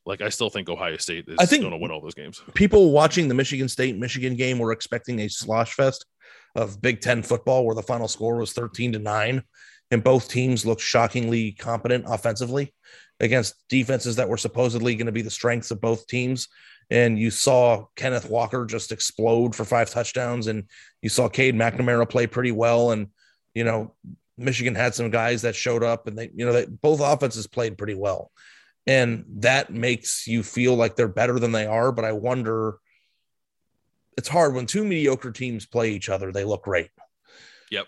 [0.07, 2.43] like I still think Ohio State is I think- going to win all those games.
[2.55, 6.07] People watching the Michigan State Michigan game were expecting a slosh fest
[6.55, 9.43] of Big Ten football, where the final score was thirteen to nine,
[9.93, 12.73] and both teams looked shockingly competent offensively
[13.21, 16.49] against defenses that were supposedly going to be the strengths of both teams.
[16.91, 20.65] And you saw Kenneth Walker just explode for five touchdowns, and
[21.03, 22.91] you saw Cade McNamara play pretty well.
[22.91, 23.09] And
[23.55, 23.95] you know,
[24.37, 27.79] Michigan had some guys that showed up, and they, you know, they, both offenses played
[27.79, 28.31] pretty well,
[28.87, 31.93] and that makes you feel like they're better than they are.
[31.93, 32.79] But I wonder,
[34.19, 36.91] it's hard when two mediocre teams play each other; they look great.
[37.71, 37.87] Yep.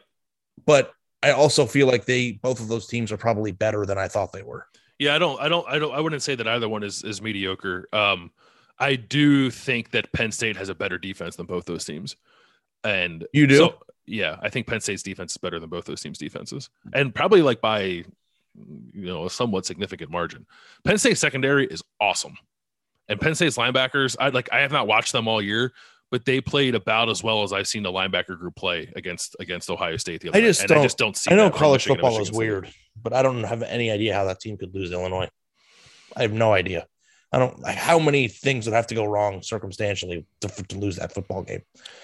[0.64, 0.92] But
[1.24, 4.32] I also feel like they both of those teams are probably better than I thought
[4.32, 4.66] they were.
[4.98, 7.20] Yeah, I don't, I don't, I don't, I wouldn't say that either one is is
[7.22, 7.88] mediocre.
[7.92, 8.30] Um,
[8.78, 12.16] I do think that Penn State has a better defense than both those teams.
[12.82, 13.56] And You do?
[13.56, 17.14] so- yeah, I think Penn State's defense is better than both those teams' defenses, and
[17.14, 18.04] probably like by you
[18.92, 20.44] know a somewhat significant margin.
[20.84, 22.36] Penn State secondary is awesome,
[23.08, 24.14] and Penn State's linebackers.
[24.20, 25.72] I like I have not watched them all year,
[26.14, 29.68] but they played about as well as I've seen the linebacker group play against against
[29.68, 30.20] Ohio State.
[30.20, 31.32] The other I night, just and don't- I just don't see.
[31.32, 32.72] I know college Michigan football is weird,
[33.02, 35.28] but I don't have any idea how that team could lose Illinois.
[36.16, 36.86] I have no idea.
[37.32, 40.94] I don't like how many things would have to go wrong circumstantially to, to lose
[40.98, 41.62] that football game.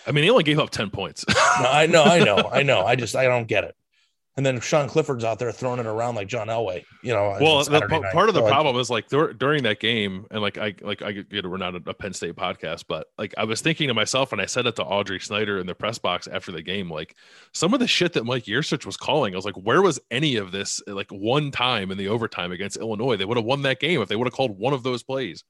[0.09, 1.25] I mean, they only gave up ten points.
[1.29, 2.85] No, I know, I know, I know.
[2.85, 3.77] I just I don't get it.
[4.41, 6.83] And then Sean Clifford's out there throwing it around like John Elway.
[7.03, 8.11] You know, well, the, night.
[8.11, 11.03] part of the So, problem is like dur- during that game, and like I like
[11.03, 13.89] I get know we're not a, a Penn State podcast, but like I was thinking
[13.89, 16.63] to myself, and I said it to Audrey Snyder in the press box after the
[16.63, 17.17] game, like
[17.53, 20.37] some of the shit that Mike Yurcich was calling, I was like, where was any
[20.37, 20.81] of this?
[20.87, 24.09] Like one time in the overtime against Illinois, they would have won that game if
[24.09, 25.45] they would have called one of those plays.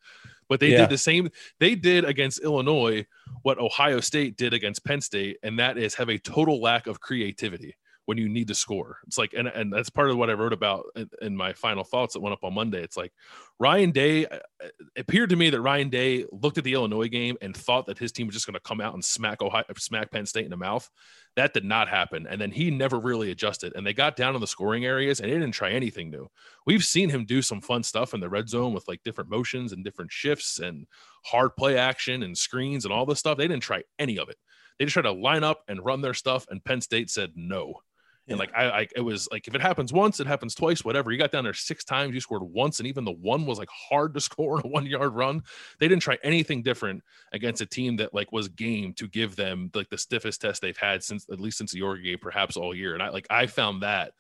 [0.48, 0.78] But they Yeah.
[0.78, 1.28] did the same.
[1.60, 3.06] They did against Illinois
[3.42, 6.98] what Ohio State did against Penn State, and that is have a total lack of
[6.98, 7.76] creativity
[8.10, 8.98] when you need to score.
[9.06, 11.84] It's like, and, and that's part of what I wrote about in, in my final
[11.84, 12.82] thoughts that went up on Monday.
[12.82, 13.12] It's like
[13.60, 17.36] Ryan Day, uh, it appeared to me that Ryan Day looked at the Illinois game
[17.40, 20.10] and thought that his team was just going to come out and smack Ohio, smack
[20.10, 20.90] Penn State in the mouth.
[21.36, 22.26] That did not happen.
[22.28, 23.74] And then he never really adjusted.
[23.76, 26.28] And they got down in the scoring areas and he didn't try anything new.
[26.66, 29.72] We've seen him do some fun stuff in the red zone with like different motions
[29.72, 30.88] and different shifts and
[31.24, 33.38] hard play action and screens and all this stuff.
[33.38, 34.36] They didn't try any of it.
[34.80, 36.46] They just tried to line up and run their stuff.
[36.48, 37.82] And Penn State said no.
[38.28, 41.10] And like I, I, it was like if it happens once, it happens twice, whatever.
[41.10, 43.68] You got down there six times, you scored once, and even the one was like
[43.70, 45.42] hard to score a one yard run.
[45.78, 47.02] They didn't try anything different
[47.32, 50.76] against a team that like was game to give them like the stiffest test they've
[50.76, 52.94] had since at least since the Oregon game, perhaps all year.
[52.94, 54.12] And I like I found that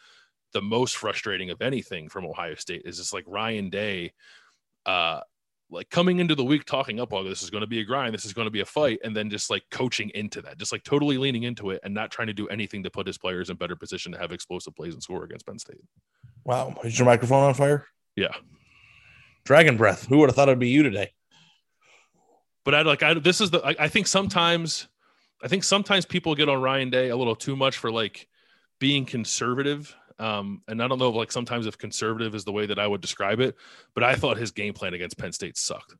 [0.52, 4.12] the most frustrating of anything from Ohio State is just like Ryan Day,
[4.86, 5.20] uh,
[5.70, 8.12] like coming into the week talking up, oh, this is going to be a grind,
[8.12, 10.72] this is going to be a fight, and then just like coaching into that, just
[10.72, 13.50] like totally leaning into it and not trying to do anything to put his players
[13.50, 15.82] in better position to have explosive plays and score against Penn State.
[16.44, 17.86] wow, is your microphone on fire?
[18.16, 18.34] Yeah.
[19.44, 20.06] Dragon breath.
[20.06, 21.12] Who would have thought it'd be you today?
[22.64, 24.88] But I like I this is the I, I think sometimes
[25.42, 28.28] I think sometimes people get on Ryan Day a little too much for like
[28.78, 29.94] being conservative.
[30.20, 33.00] Um, and I don't know like sometimes if conservative is the way that I would
[33.00, 33.56] describe it,
[33.94, 35.94] but I thought his game plan against Penn State sucked.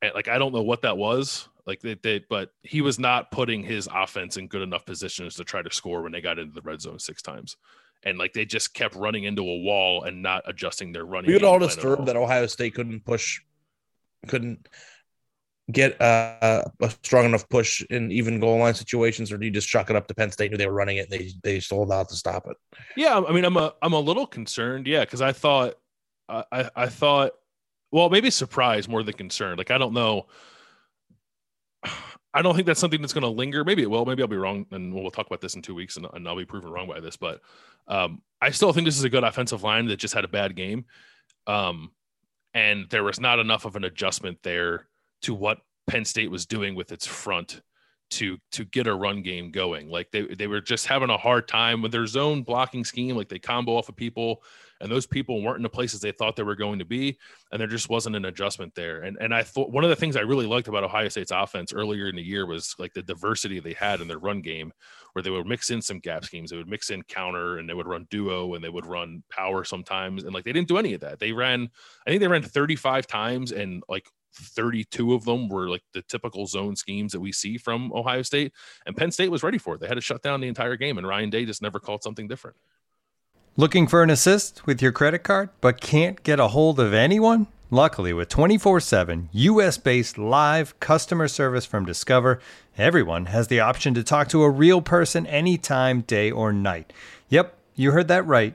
[0.00, 1.48] And like I don't know what that was.
[1.66, 5.44] Like they, they but he was not putting his offense in good enough positions to
[5.44, 7.56] try to score when they got into the red zone six times.
[8.04, 11.32] And like they just kept running into a wall and not adjusting their running.
[11.32, 12.06] Were you all disturbed all.
[12.06, 13.40] that Ohio State couldn't push,
[14.28, 14.68] couldn't
[15.72, 16.70] get a
[17.02, 20.06] strong enough push in even goal line situations, or do you just chuck it up
[20.06, 21.10] to Penn State knew they were running it?
[21.10, 22.56] And they they sold out to stop it.
[22.96, 24.86] Yeah, I mean, I'm a I'm a little concerned.
[24.86, 25.74] Yeah, because I thought
[26.28, 27.32] I I I thought
[27.90, 29.58] well maybe surprised more than concerned.
[29.58, 30.26] Like I don't know.
[32.34, 33.64] I don't think that's something that's going to linger.
[33.64, 34.04] Maybe it will.
[34.04, 36.36] Maybe I'll be wrong, and we'll talk about this in two weeks, and, and I'll
[36.36, 37.16] be proven wrong by this.
[37.16, 37.40] But
[37.88, 40.54] um, I still think this is a good offensive line that just had a bad
[40.54, 40.84] game,
[41.46, 41.92] um,
[42.52, 44.86] and there was not enough of an adjustment there
[45.26, 47.60] to what Penn State was doing with its front
[48.08, 49.88] to to get a run game going.
[49.88, 53.16] Like they they were just having a hard time with their zone blocking scheme.
[53.16, 54.42] Like they combo off of people,
[54.80, 57.18] and those people weren't in the places they thought they were going to be,
[57.50, 59.00] and there just wasn't an adjustment there.
[59.02, 61.72] And and I thought one of the things I really liked about Ohio State's offense
[61.72, 64.72] earlier in the year was like the diversity they had in their run game,
[65.12, 67.74] where they would mix in some gap schemes, they would mix in counter, and they
[67.74, 70.94] would run duo, and they would run power sometimes, and like they didn't do any
[70.94, 71.18] of that.
[71.18, 71.68] They ran,
[72.06, 76.46] I think they ran 35 times, and like 32 of them were like the typical
[76.46, 78.52] zone schemes that we see from Ohio State.
[78.86, 79.80] And Penn State was ready for it.
[79.80, 82.28] They had to shut down the entire game, and Ryan Day just never called something
[82.28, 82.56] different.
[83.56, 87.46] Looking for an assist with your credit card but can't get a hold of anyone?
[87.70, 92.38] Luckily, with 24 7 US based live customer service from Discover,
[92.76, 96.92] everyone has the option to talk to a real person anytime, day or night.
[97.28, 98.54] Yep, you heard that right.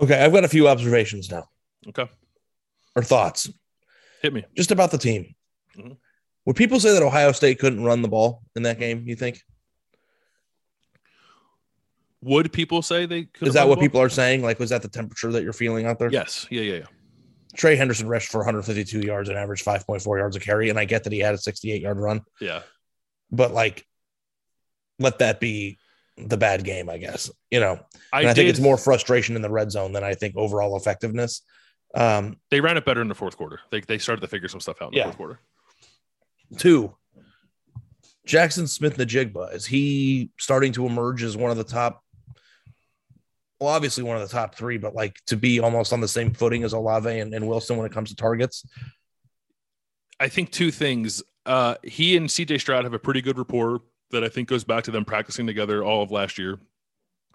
[0.00, 1.48] Okay, I've got a few observations now
[1.88, 2.06] Okay.
[2.96, 3.50] or thoughts
[4.22, 4.44] Hit me.
[4.56, 5.34] just about the team.
[5.76, 5.96] Mhm.
[6.46, 9.04] Would people say that Ohio State couldn't run the ball in that game?
[9.06, 9.42] You think
[12.22, 13.48] Would people say they could?
[13.48, 14.42] is that what people are saying?
[14.42, 16.10] Like, was that the temperature that you're feeling out there?
[16.10, 16.46] Yes.
[16.50, 16.62] Yeah.
[16.62, 16.74] Yeah.
[16.78, 16.86] Yeah.
[17.56, 21.04] Trey Henderson rushed for 152 yards and averaged 5.4 yards a carry, and I get
[21.04, 22.62] that he had a 68 yard run, Yeah.
[23.30, 23.86] but like,
[24.98, 25.78] let that be
[26.16, 27.30] the bad game, I guess.
[27.50, 27.80] You know,
[28.12, 31.42] I, I, think it's more frustration in the red zone than I think overall effectiveness.
[31.94, 33.60] Um, They ran it better in the fourth quarter.
[33.70, 35.04] They they started to figure some stuff out in the Yeah.
[35.04, 35.40] fourth quarter.
[36.58, 36.94] two,
[38.26, 42.04] Jaxon Smith-Njigba is he starting to emerge as one of the top?
[43.58, 46.32] Well, obviously one of the top three, but like to be almost on the same
[46.32, 48.66] footing as Olave and, and Wilson when it comes to targets.
[50.18, 51.22] I think two things.
[51.46, 54.84] Uh, he and CJ Stroud have a pretty good rapport that I think goes back
[54.84, 56.58] to them practicing together all of last year.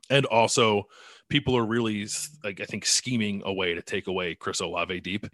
[0.10, 0.88] And also,
[1.30, 2.08] people are really
[2.44, 5.26] like I think scheming a way to take away Chris Olave deep,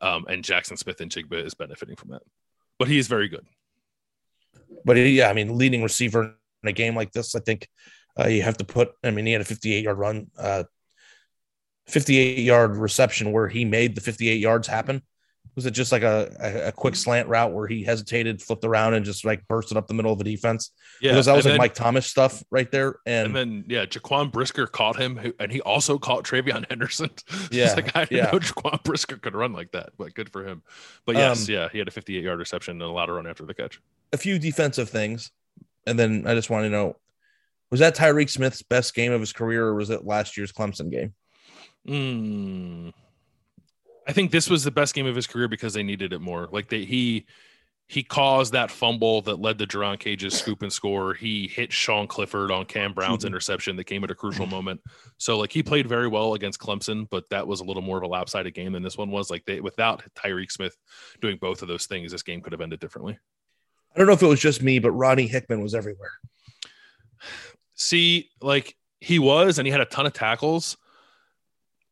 [0.00, 2.22] um, and Jaxon Smith-Njigba is benefiting from that.
[2.78, 3.46] But he is very good.
[4.84, 7.68] But yeah, I mean, leading receiver in a game like this, I think
[8.18, 8.92] uh, you have to put.
[9.02, 10.64] I mean, he had a 58 yard run, uh,
[11.86, 15.02] 58 yard reception where he made the 58 yards happen.
[15.56, 19.04] Was it just like a, a, quick slant route where he hesitated, flipped around, and
[19.04, 20.72] just like bursted up the middle of the defense?
[21.00, 22.96] Yeah, because that was like then- Mike Thomas stuff right there.
[23.06, 27.10] And, And then yeah, Jaquan Brisker caught him, and he also caught TreVeyon Henderson.
[27.52, 28.30] Yeah, like, I didn't yeah.
[28.32, 30.62] know Jaquan Brisker could run like that, but good for him.
[31.06, 33.44] But yes, Um, yeah, he had a 58 yard reception and allowed a run after
[33.44, 33.80] the catch.
[34.12, 35.30] a few defensive things,
[35.86, 36.96] and then I just want to know:
[37.70, 40.90] was that Tyreke Smith's best game of his career, or was it last year's Clemson
[40.90, 41.14] game?
[41.86, 42.92] Mm.
[44.06, 46.48] I think this was the best game of his career because they needed it more.
[46.50, 47.26] Like they he
[47.86, 51.12] he caused that fumble that led to Jerron Cage's scoop and score.
[51.12, 53.28] He hit Sean Clifford on Cam Brown's mm-hmm.
[53.28, 54.80] interception that came at a crucial moment.
[55.18, 58.02] So like he played very well against Clemson, but that was a little more of
[58.02, 59.30] a lopsided game than this one was.
[59.30, 60.76] Like they without Tyreke Smith
[61.20, 63.18] doing both of those things, this game could have ended differently.
[63.94, 66.12] I don't know if it was just me, but Ronnie Hickman was everywhere.
[67.74, 70.76] See, like he was, and he had a ton of tackles.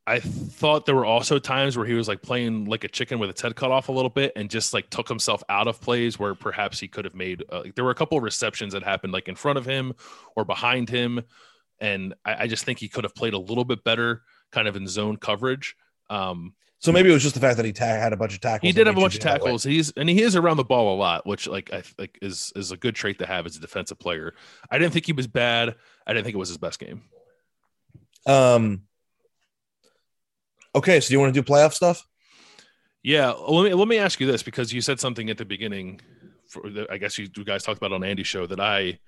[0.05, 3.29] I thought there were also times where he was like playing like a chicken with
[3.29, 6.19] its head cut off a little bit and just like took himself out of plays
[6.19, 7.43] where perhaps he could have made.
[7.49, 9.93] Uh, like, there were a couple of receptions that happened like in front of him
[10.35, 11.21] or behind him.
[11.79, 14.75] And I, I just think he could have played a little bit better kind of
[14.75, 15.75] in zone coverage.
[16.09, 18.41] Um, So maybe it was just the fact that he ta- had a bunch of
[18.41, 18.67] tackles.
[18.67, 19.45] he did have a bunch of do that way.
[19.45, 19.63] tackles.
[19.63, 22.71] He's and he is around the ball a lot, which like I like is is
[22.73, 24.33] a good trait to have as a defensive player.
[24.69, 25.75] I didn't think he was bad.
[26.05, 27.03] I didn't think it was his best game.
[28.25, 28.81] Um.
[30.75, 32.05] Okay, so do you want to do playoff stuff?
[33.03, 35.99] Yeah, let me let me ask you this because you said something at the beginning.
[36.47, 38.99] For the, I guess you, you guys talked about on Andy's show that I,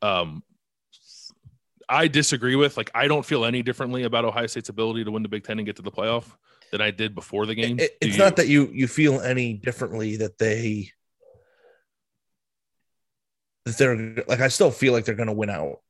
[0.00, 0.42] um,
[1.88, 2.76] I disagree with.
[2.76, 5.58] Like, I don't feel any differently about Ohio State's ability to win the Big Ten
[5.58, 6.24] and get to the playoff
[6.72, 7.78] than I did before the game.
[7.80, 10.90] It- it's not that you you feel any differently that they
[13.64, 15.80] that they're like I still feel like they're going to win out.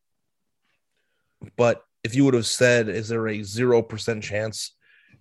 [1.57, 4.73] But if you would have said, is there a zero percent chance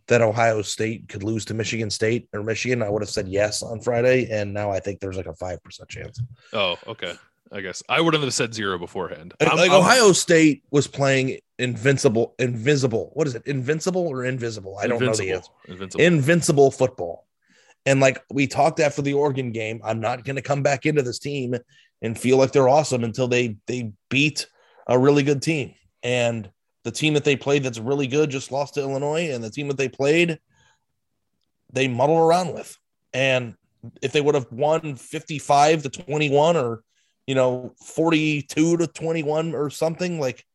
[0.08, 2.82] that Ohio State could lose to Michigan State or Michigan?
[2.82, 5.62] I would have said yes on Friday, and now I think there's like a five
[5.64, 6.22] percent chance.
[6.54, 7.14] Oh, okay.
[7.52, 9.34] I guess I wouldn't have said zero beforehand.
[9.40, 13.12] Like, I'm- like I'm- Ohio State was playing invincible, invisible.
[13.14, 13.44] What is it?
[13.48, 14.78] Invincible or invisible?
[14.78, 15.50] I don't know the answer.
[15.68, 16.02] Invincible.
[16.02, 16.04] Invincible.
[16.04, 17.26] invincible football.
[17.86, 21.02] And like we talked after the Oregon game, I'm not going to come back into
[21.04, 21.56] this team
[22.02, 24.48] and feel like they're awesome until they they beat
[24.86, 25.74] a really good team.
[26.04, 26.50] And
[26.88, 29.68] the team that they played that's really good just lost to Illinois, and the team
[29.68, 30.40] that they played,
[31.74, 32.78] they muddle around with.
[33.12, 33.56] And
[34.02, 36.84] if they would have won 55 to 21 or
[37.26, 40.46] you know 42 to 21 or something, like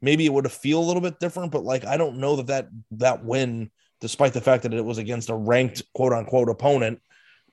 [0.00, 1.50] maybe it would have feel a little bit different.
[1.50, 4.98] But like I don't know that that that win despite the fact that it was
[4.98, 7.02] against a ranked quote unquote opponent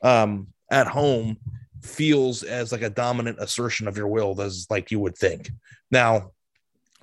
[0.03, 1.37] um, at home,
[1.81, 5.49] feels as like a dominant assertion of your will as like you would think.
[5.89, 6.33] Now,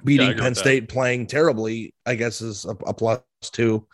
[0.05, 0.55] beating agree Penn.
[0.55, 3.21] State playing terribly, I guess, is a, a plus
[3.53, 3.87] too.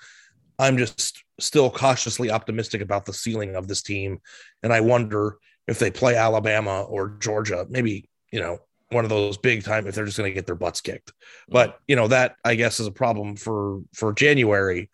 [0.58, 4.20] I'm just still cautiously optimistic about the ceiling of this team,
[4.62, 8.58] and I wonder if they play Alabama or Georgia, maybe you know
[8.90, 11.12] one of those big time if they're just going to get their butts kicked.
[11.48, 14.90] But you know that I guess is a problem for for January.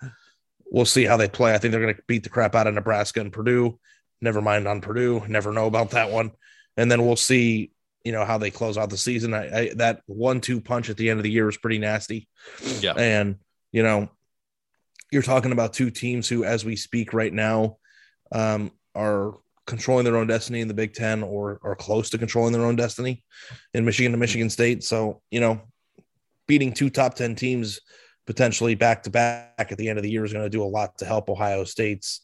[0.70, 1.52] We'll see how they play.
[1.52, 3.78] I think they're going to beat the crap out of Nebraska and Purdue.
[4.20, 5.24] Never mind on Purdue.
[5.26, 6.30] Never know about that one.
[6.76, 7.72] And then we'll see,
[8.04, 9.34] you know, how they close out the season.
[9.34, 12.28] I, I that one-two punch at the end of the year is pretty nasty.
[12.80, 12.94] Yeah.
[12.96, 13.36] And
[13.72, 14.08] you know,
[15.10, 17.76] you're talking about two teams who, as we speak right now,
[18.32, 22.52] um, are controlling their own destiny in the Big Ten or are close to controlling
[22.52, 23.22] their own destiny
[23.72, 24.82] in Michigan to Michigan State.
[24.82, 25.60] So, you know,
[26.48, 27.80] beating two top 10 teams
[28.26, 30.64] potentially back to back at the end of the year is going to do a
[30.64, 32.20] lot to help Ohio State's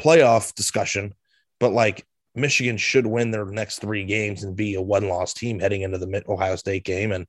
[0.00, 1.14] playoff discussion.
[1.60, 2.04] But like
[2.38, 5.98] Michigan should win their next three games and be a one loss team heading into
[5.98, 7.12] the Ohio State game.
[7.12, 7.26] And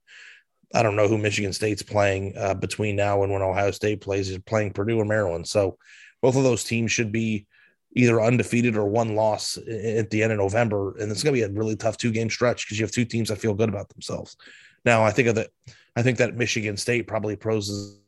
[0.73, 4.29] I don't know who Michigan State's playing uh, between now and when Ohio State plays.
[4.29, 5.47] Is playing Purdue or Maryland.
[5.47, 5.77] So
[6.21, 7.47] both of those teams should be
[7.95, 10.95] either undefeated or one loss at the end of November.
[10.97, 13.05] And it's going to be a really tough two game stretch because you have two
[13.05, 14.37] teams that feel good about themselves.
[14.85, 15.47] Now, I think of.
[15.95, 17.99] I think that Michigan State probably poses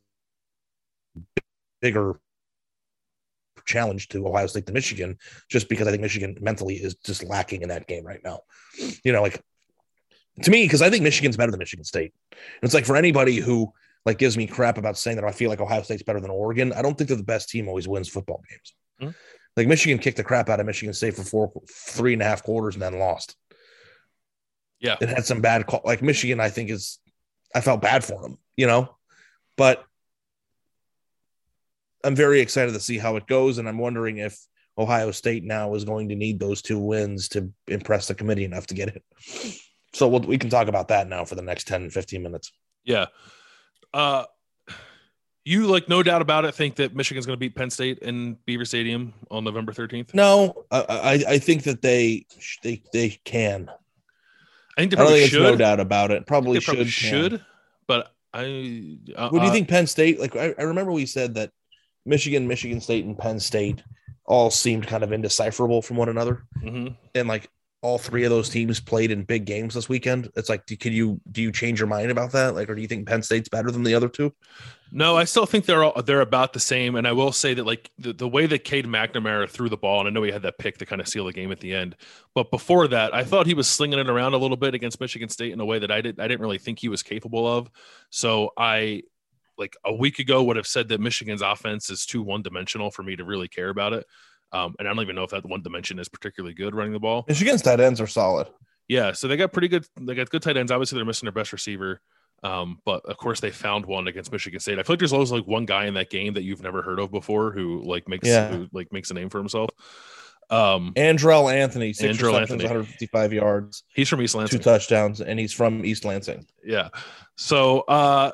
[1.82, 2.20] bigger
[3.66, 5.18] challenge to Ohio State to Michigan,
[5.50, 8.42] just because I think Michigan mentally is just lacking in that game right now.
[9.04, 9.42] You know, like
[10.44, 12.14] to me, because I think Michigan's better than Michigan State.
[12.32, 13.74] And it's like for anybody who
[14.06, 16.74] like gives me crap about saying that I feel like Ohio State's better than Oregon,
[16.74, 18.74] I don't think that the best team always wins football games.
[19.02, 19.18] Mm-hmm.
[19.58, 22.44] Like Michigan kicked the crap out of Michigan State for four, three and a half
[22.44, 23.36] quarters and then lost.
[24.80, 25.82] Yeah, it had some bad call.
[25.86, 27.00] Like Michigan, I think is,
[27.54, 28.96] I felt bad for them, you know,
[29.58, 29.84] but
[32.04, 34.38] I'm very excited to see how it goes, and I'm wondering if
[34.78, 38.68] Ohio State now is going to need those two wins to impress the committee enough
[38.68, 39.04] to get it.
[39.94, 42.52] So we'll, we can talk about that now for the next 10, 15 minutes.
[42.84, 43.08] Yeah.
[43.94, 44.24] Uh,
[45.44, 48.38] you like no doubt about it think that Michigan's going to beat Penn State in
[48.46, 50.14] Beaver Stadium on November 13th?
[50.14, 52.26] No, I, I, I think that they
[52.64, 53.70] they they can.
[54.78, 55.42] I think they probably I should.
[55.42, 56.28] no doubt about it.
[56.28, 56.76] Probably should.
[56.76, 57.46] Probably should,
[57.88, 58.98] but I.
[59.16, 60.20] Uh, what do you uh, think, Penn State?
[60.20, 61.52] Like I, I remember we said that
[62.06, 63.84] Michigan, Michigan State, and Penn State
[64.26, 66.94] all seemed kind of indecipherable from one another, mm-hmm.
[67.16, 67.50] and like
[67.82, 70.30] all three of those teams played in big games this weekend.
[70.36, 72.54] It's like, do, can you do you change your mind about that?
[72.54, 74.34] Like, or do you think Penn State's better than the other two?
[74.92, 76.96] No, I still think they're all, they're about the same.
[76.96, 80.00] And I will say that like the, the way that Cade McNamara threw the ball,
[80.00, 81.74] and I know he had that pick to kind of seal the game at the
[81.74, 81.96] end,
[82.36, 85.30] but before that, I thought he was slinging it around a little bit against Michigan
[85.30, 87.72] State in a way that I did I didn't really think he was capable of.
[88.10, 89.04] So I
[89.58, 93.04] like a week ago would have said that Michigan's offense is too one dimensional for
[93.04, 94.06] me to really care about it.
[94.52, 97.00] Um, and I don't even know if that one dimension is particularly good running the
[97.00, 97.26] ball.
[97.28, 98.48] Michigan's tight ends are solid.
[98.88, 99.86] Yeah, so they got pretty good.
[100.00, 100.72] They got good tight ends.
[100.72, 102.02] Obviously, they're missing their best receiver,
[102.44, 104.80] um, but of course they found one against Michigan State.
[104.80, 107.00] I feel like there's always like one guy in that game that you've never heard
[107.00, 108.50] of before who like makes yeah.
[108.50, 109.70] who, like makes a name for himself.
[110.50, 112.66] Um, Andrel Anthony, six Andrel Anthony.
[112.66, 113.84] 155 yards.
[113.96, 114.60] He's from East Lansing.
[114.60, 116.46] Two touchdowns, and he's from East Lansing.
[116.62, 116.90] Yeah.
[117.38, 118.32] So uh,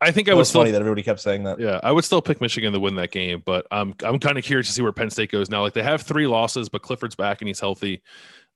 [0.00, 1.60] I think I was funny that everybody kept saying that.
[1.60, 4.44] Yeah, I would still pick Michigan to win that game, but I'm I'm kind of
[4.44, 5.60] curious to see where Penn State goes now.
[5.60, 8.02] Like they have three losses, but Clifford's back and he's healthy.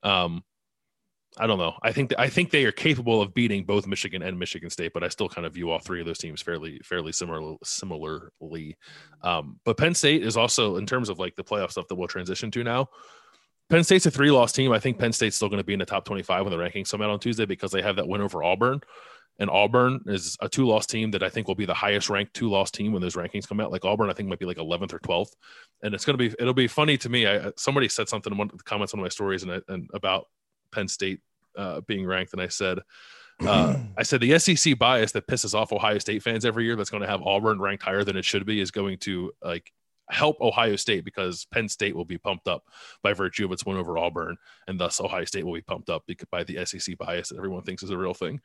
[0.01, 0.43] Um,
[1.37, 1.75] I don't know.
[1.83, 5.03] I think I think they are capable of beating both Michigan and Michigan State, but
[5.03, 8.77] I still kind of view all three of those teams fairly fairly similar similarly.
[9.21, 12.07] Um, but Penn State is also in terms of like the playoff stuff that we'll
[12.07, 12.89] transition to now.
[13.69, 14.71] Penn State's a three loss team.
[14.71, 16.89] I think Penn State's still going to be in the top 25 when the rankings
[16.89, 18.81] come out on Tuesday because they have that win over Auburn
[19.39, 22.33] and Auburn is a two loss team that I think will be the highest ranked
[22.33, 23.71] two loss team when those rankings come out.
[23.71, 25.33] Like Auburn, I think might be like 11th or 12th.
[25.83, 27.27] And it's going to be, it'll be funny to me.
[27.27, 29.89] I, somebody said something in one of the comments on my stories and, I, and
[29.93, 30.27] about
[30.71, 31.19] Penn State
[31.57, 32.31] uh, being ranked.
[32.31, 32.79] And I said,
[33.41, 36.89] uh, I said the SEC bias that pisses off Ohio State fans every year that's
[36.89, 39.73] going to have Auburn ranked higher than it should be is going to like
[40.09, 42.63] help Ohio State because Penn State will be pumped up
[43.01, 44.37] by virtue of its win over Auburn,
[44.67, 47.83] and thus Ohio State will be pumped up by the SEC bias that everyone thinks
[47.83, 48.39] is a real thing.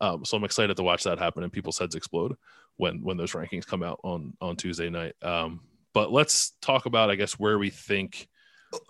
[0.00, 2.36] Um, so I'm excited to watch that happen and people's heads explode
[2.76, 5.14] when when those rankings come out on on Tuesday night.
[5.22, 5.60] Um,
[5.94, 8.28] but let's talk about, I guess, where we think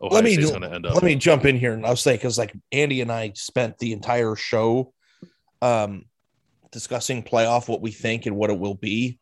[0.00, 0.94] Ohio let me State's going to end up.
[0.94, 3.92] Let me jump in here and I'll say because like Andy and I spent the
[3.92, 4.92] entire show
[5.60, 6.06] um,
[6.70, 9.18] discussing playoff, what we think and what it will be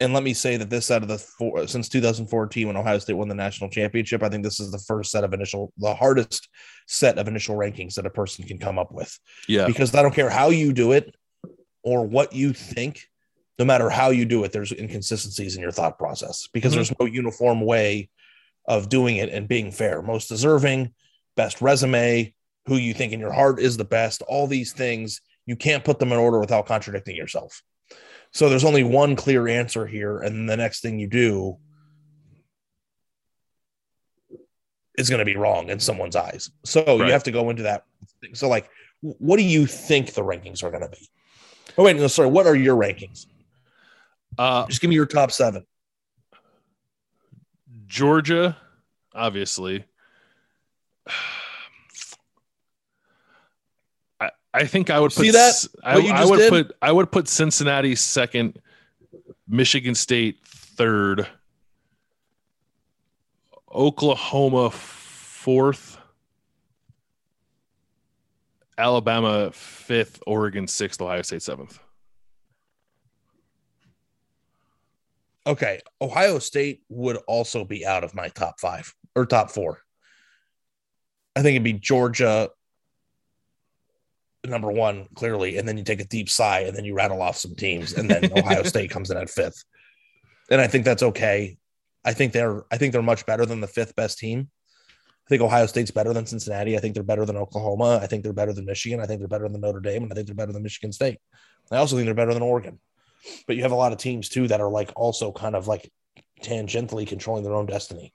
[0.00, 3.14] and let me say that this out of the four since 2014 when ohio state
[3.14, 6.48] won the national championship i think this is the first set of initial the hardest
[6.86, 9.16] set of initial rankings that a person can come up with.
[9.48, 9.66] Yeah.
[9.66, 11.14] Because i don't care how you do it
[11.82, 13.06] or what you think
[13.58, 16.78] no matter how you do it there's inconsistencies in your thought process because mm-hmm.
[16.78, 18.10] there's no uniform way
[18.66, 20.02] of doing it and being fair.
[20.02, 20.94] Most deserving
[21.36, 22.34] best resume
[22.66, 25.98] who you think in your heart is the best all these things you can't put
[25.98, 27.62] them in order without contradicting yourself
[28.32, 31.58] so there's only one clear answer here, and the next thing you do
[34.96, 36.50] is going to be wrong in someone's eyes.
[36.64, 37.06] So right.
[37.06, 37.84] you have to go into that.
[38.34, 38.68] So, like,
[39.00, 41.08] what do you think the rankings are going to be?
[41.78, 42.28] Oh wait, no, sorry.
[42.28, 43.26] What are your rankings?
[44.38, 45.66] Uh, Just give me your top seven.
[47.86, 48.56] Georgia,
[49.14, 49.84] obviously.
[54.52, 55.66] I think I would put, see that.
[55.84, 56.50] I, I would did?
[56.50, 58.60] put I would put Cincinnati second,
[59.46, 61.26] Michigan State third,
[63.72, 65.98] Oklahoma fourth,
[68.76, 71.78] Alabama fifth, Oregon sixth, Ohio State seventh.
[75.46, 79.78] Okay, Ohio State would also be out of my top five or top four.
[81.36, 82.50] I think it'd be Georgia
[84.44, 87.36] number one, clearly, and then you take a deep sigh and then you rattle off
[87.36, 89.64] some teams, and then Ohio State comes in at fifth.
[90.50, 91.58] And I think that's okay.
[92.04, 94.48] I think they're I think they're much better than the fifth best team.
[94.88, 96.76] I think Ohio State's better than Cincinnati.
[96.76, 98.00] I think they're better than Oklahoma.
[98.02, 99.00] I think they're better than Michigan.
[99.00, 101.18] I think they're better than Notre Dame, and I think they're better than Michigan State.
[101.70, 102.80] I also think they're better than Oregon.
[103.46, 105.90] But you have a lot of teams too that are like also kind of like
[106.42, 108.12] tangentially controlling their own destiny.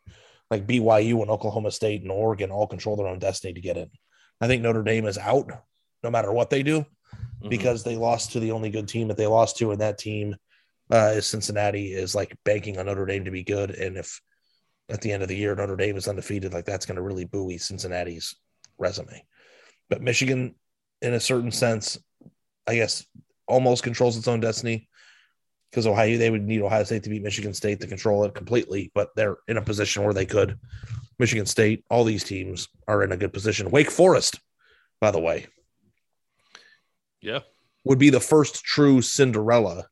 [0.51, 3.89] Like BYU and Oklahoma State and Oregon all control their own destiny to get in.
[4.41, 5.51] I think Notre Dame is out
[6.05, 6.85] no matter what they do
[7.41, 7.49] Mhm.
[7.49, 10.35] because they lost to the only good team that they lost to, and that team
[10.91, 13.71] uh, is Cincinnati is like banking on Notre Dame to be good.
[13.71, 14.21] And if
[14.87, 17.25] at the end of the year Notre Dame is undefeated, like that's going to really
[17.25, 18.35] buoy Cincinnati's
[18.77, 19.25] resume.
[19.89, 20.53] But Michigan,
[21.01, 21.97] in a certain sense,
[22.67, 23.03] I guess
[23.47, 24.87] almost controls its own destiny
[25.71, 28.91] because Ohio they would need Ohio State to beat Michigan State to control it completely,
[28.93, 30.59] but they're in a position where they could.
[31.17, 33.71] Michigan State, all these teams are in a good position.
[33.71, 34.39] Wake Forest,
[35.01, 35.47] by the way,
[37.25, 37.39] Yeah.
[37.83, 39.87] would be the first true Cinderella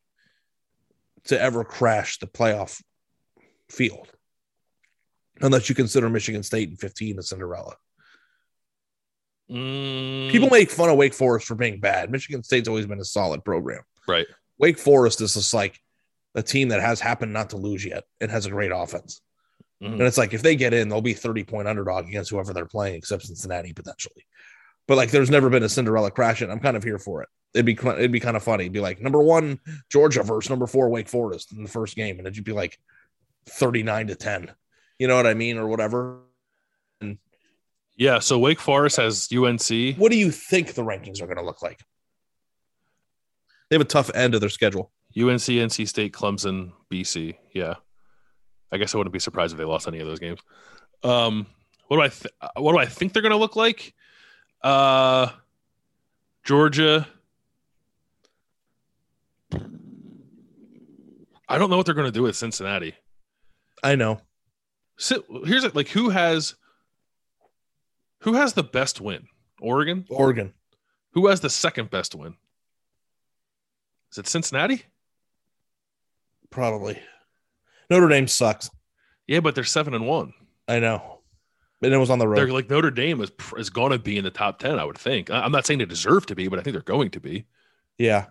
[1.24, 2.82] to ever crash the playoff
[3.70, 4.08] field.
[5.40, 7.74] Unless you consider Michigan State in 15 a Cinderella.
[9.50, 12.10] Mm, People make fun of Wake Forest for being bad.
[12.10, 13.82] Michigan State's always been a solid program.
[14.08, 14.26] right.
[14.58, 15.80] Wake Forest is just like
[16.36, 19.20] a team that has happened not to lose yet and has a great offense.
[19.82, 19.94] Mhm.
[19.94, 22.64] And it's like if they get in, they'll be 30 point underdog against whoever they're
[22.64, 24.24] playing, except Cincinnati potentially.
[24.86, 27.28] But like there's never been a Cinderella crash, and I'm kind of here for it.
[27.54, 28.64] It'd be it'd be kind of funny.
[28.64, 29.60] It'd be like number one
[29.90, 32.78] Georgia versus number four Wake Forest in the first game, and it'd be like
[33.46, 34.50] 39 to 10.
[34.98, 36.20] You know what I mean, or whatever.
[37.96, 38.18] Yeah.
[38.18, 39.96] So Wake Forest has UNC.
[39.96, 41.80] What do you think the rankings are going to look like?
[43.70, 44.90] They have a tough end of their schedule.
[45.16, 47.36] UNC, NC State, Clemson, BC.
[47.52, 47.74] Yeah.
[48.72, 50.40] I guess I wouldn't be surprised if they lost any of those games.
[51.04, 51.46] Um,
[51.86, 53.94] what do I th- what do I think they're going to look like?
[54.64, 55.28] Uh,
[56.42, 57.06] Georgia.
[61.46, 62.94] I don't know what they're going to do with Cincinnati.
[63.82, 64.22] I know.
[64.96, 66.54] So, here's it like who has
[68.20, 69.26] who has the best win?
[69.60, 70.06] Oregon?
[70.08, 70.54] Oregon.
[71.12, 72.34] Who has the second best win?
[74.12, 74.82] Is it Cincinnati?
[76.48, 76.98] Probably.
[77.90, 78.70] Notre Dame sucks.
[79.26, 80.32] Yeah, but they're seven and one.
[80.66, 81.13] I know.
[81.84, 82.38] And it was on the road.
[82.38, 84.78] They're like Notre Dame is is going to be in the top ten.
[84.78, 85.30] I would think.
[85.30, 87.46] I'm not saying they deserve to be, but I think they're going to be.
[87.98, 88.26] yeah.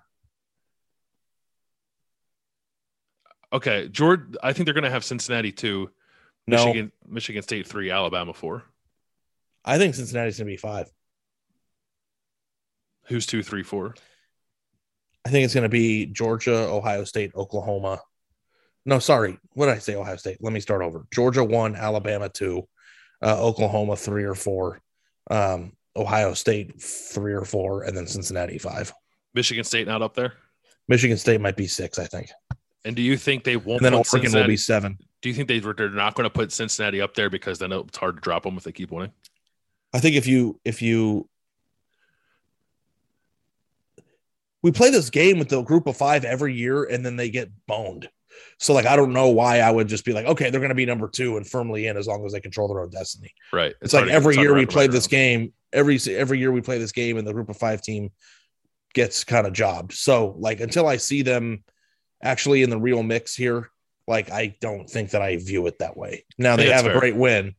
[3.52, 4.22] Okay, George.
[4.42, 5.92] I think they're going to have Cincinnati two,
[6.48, 6.58] No.
[6.66, 8.64] Michigan, Michigan State three, Alabama four.
[9.64, 10.92] I think Cincinnati's going to be five.
[13.06, 13.94] Who's two, three, four?
[15.26, 18.02] I think it's going to be Georgia, Ohio State, Oklahoma.
[18.86, 19.38] No, sorry.
[19.54, 19.96] What did I say?
[19.96, 20.38] Ohio State.
[20.42, 21.06] Let me start over.
[21.14, 22.68] Georgia one, Alabama two,
[23.24, 24.82] uh, Oklahoma three or four,
[25.32, 28.94] um, Ohio State three or four, and then Cincinnati five.
[29.34, 30.34] Michigan State not up there.
[30.88, 32.30] Michigan State might be six, I think.
[32.86, 33.82] And do you think they won't?
[33.82, 34.98] And then Oregon will be seven.
[35.22, 37.98] Do you think they they're not going to put Cincinnati up there because then it's
[37.98, 39.14] hard to drop them if they keep winning?
[39.94, 41.30] I think if you if you
[44.62, 47.50] we play this game with the group of five every year and then they get
[47.68, 48.10] boned.
[48.60, 50.86] So like I don't know why I would just be like, okay, they're gonna be
[50.86, 53.34] number two and firmly in as long as they control their own destiny.
[53.52, 53.74] Right.
[53.82, 55.10] It's, hard like to- every it's year we play this around.
[55.10, 58.12] game, every every year we play this game and the group of five team
[58.94, 59.94] gets kind of jobbed.
[59.94, 61.64] So like until I see them
[62.22, 63.70] actually in the real mix here,
[64.08, 66.26] like I don't think that I view it that way.
[66.38, 67.56] Now they have that's a great win.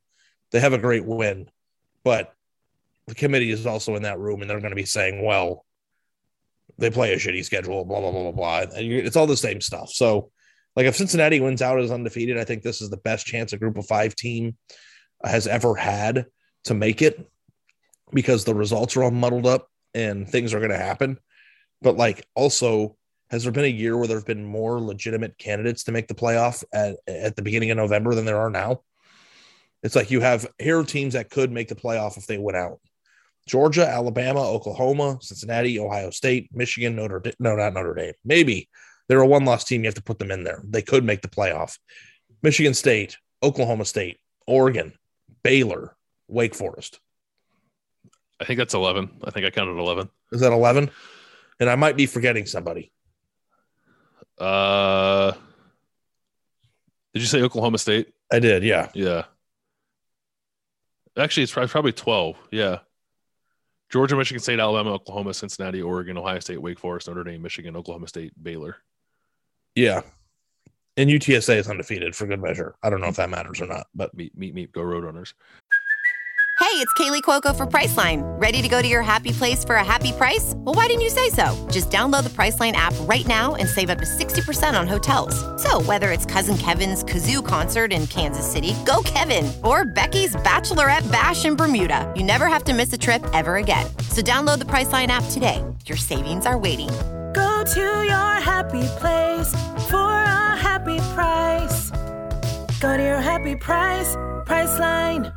[0.52, 1.48] They have a great win,
[2.04, 2.32] but
[3.06, 5.64] the committee is also in that room and they're going to be saying, well,
[6.78, 8.60] they play a shitty schedule, blah, blah, blah, blah, blah.
[8.76, 9.90] And It's all the same stuff.
[9.90, 10.30] So,
[10.76, 13.58] like, if Cincinnati wins out as undefeated, I think this is the best chance a
[13.58, 14.56] group of five team
[15.24, 16.26] has ever had
[16.64, 17.30] to make it
[18.12, 21.18] because the results are all muddled up and things are going to happen.
[21.82, 22.96] But, like, also,
[23.30, 26.14] has there been a year where there have been more legitimate candidates to make the
[26.14, 28.82] playoff at, at the beginning of November than there are now?
[29.82, 32.56] It's like you have here are teams that could make the playoff if they went
[32.56, 32.80] out.
[33.46, 37.34] Georgia, Alabama, Oklahoma, Cincinnati, Ohio State, Michigan, Notre Dame.
[37.38, 38.14] No, not Notre Dame.
[38.24, 38.70] Maybe
[39.08, 39.82] they're a one loss team.
[39.82, 40.62] You have to put them in there.
[40.64, 41.78] They could make the playoff.
[42.42, 44.92] Michigan State, Oklahoma State, Oregon,
[45.42, 45.96] Baylor,
[46.28, 47.00] Wake Forest.
[48.40, 49.10] I think that's eleven.
[49.24, 50.10] I think I counted eleven.
[50.32, 50.90] Is that 11?
[51.60, 52.92] And I might be forgetting somebody.
[54.36, 55.32] Uh,
[57.12, 58.08] did you say Oklahoma State?
[58.32, 58.64] I did.
[58.64, 58.88] Yeah.
[58.94, 59.24] Yeah.
[61.16, 62.36] Actually, it's prob- probably 12.
[62.50, 62.78] Yeah.
[63.92, 68.08] Georgia, Michigan State, Alabama, Oklahoma, Cincinnati, Oregon, Ohio State, Wake Forest, Notre Dame, Michigan, Oklahoma
[68.08, 68.78] State, Baylor.
[69.74, 70.02] Yeah.
[70.96, 72.76] And UTSA is undefeated for good measure.
[72.82, 75.32] I don't know if that matters or not, but Meet, meet, meet, go Roadrunners.
[76.60, 78.22] Hey, Hey, it's Kaley Cuoco for Priceline.
[78.40, 80.54] Ready to go to your happy place for a happy price?
[80.56, 81.54] Well, why didn't you say so?
[81.70, 85.36] Just download the Priceline app right now and save up to 60% on hotels.
[85.62, 91.08] So, whether it's Cousin Kevin's Kazoo concert in Kansas City, go Kevin, or Becky's Bachelorette
[91.12, 93.86] Bash in Bermuda, you never have to miss a trip ever again.
[94.10, 95.62] So, download the Priceline app today.
[95.86, 96.90] Your savings are waiting.
[97.34, 99.50] Go to your happy place
[99.90, 101.90] for a happy price.
[102.80, 104.14] Go to your happy price,
[104.46, 105.34] Priceline.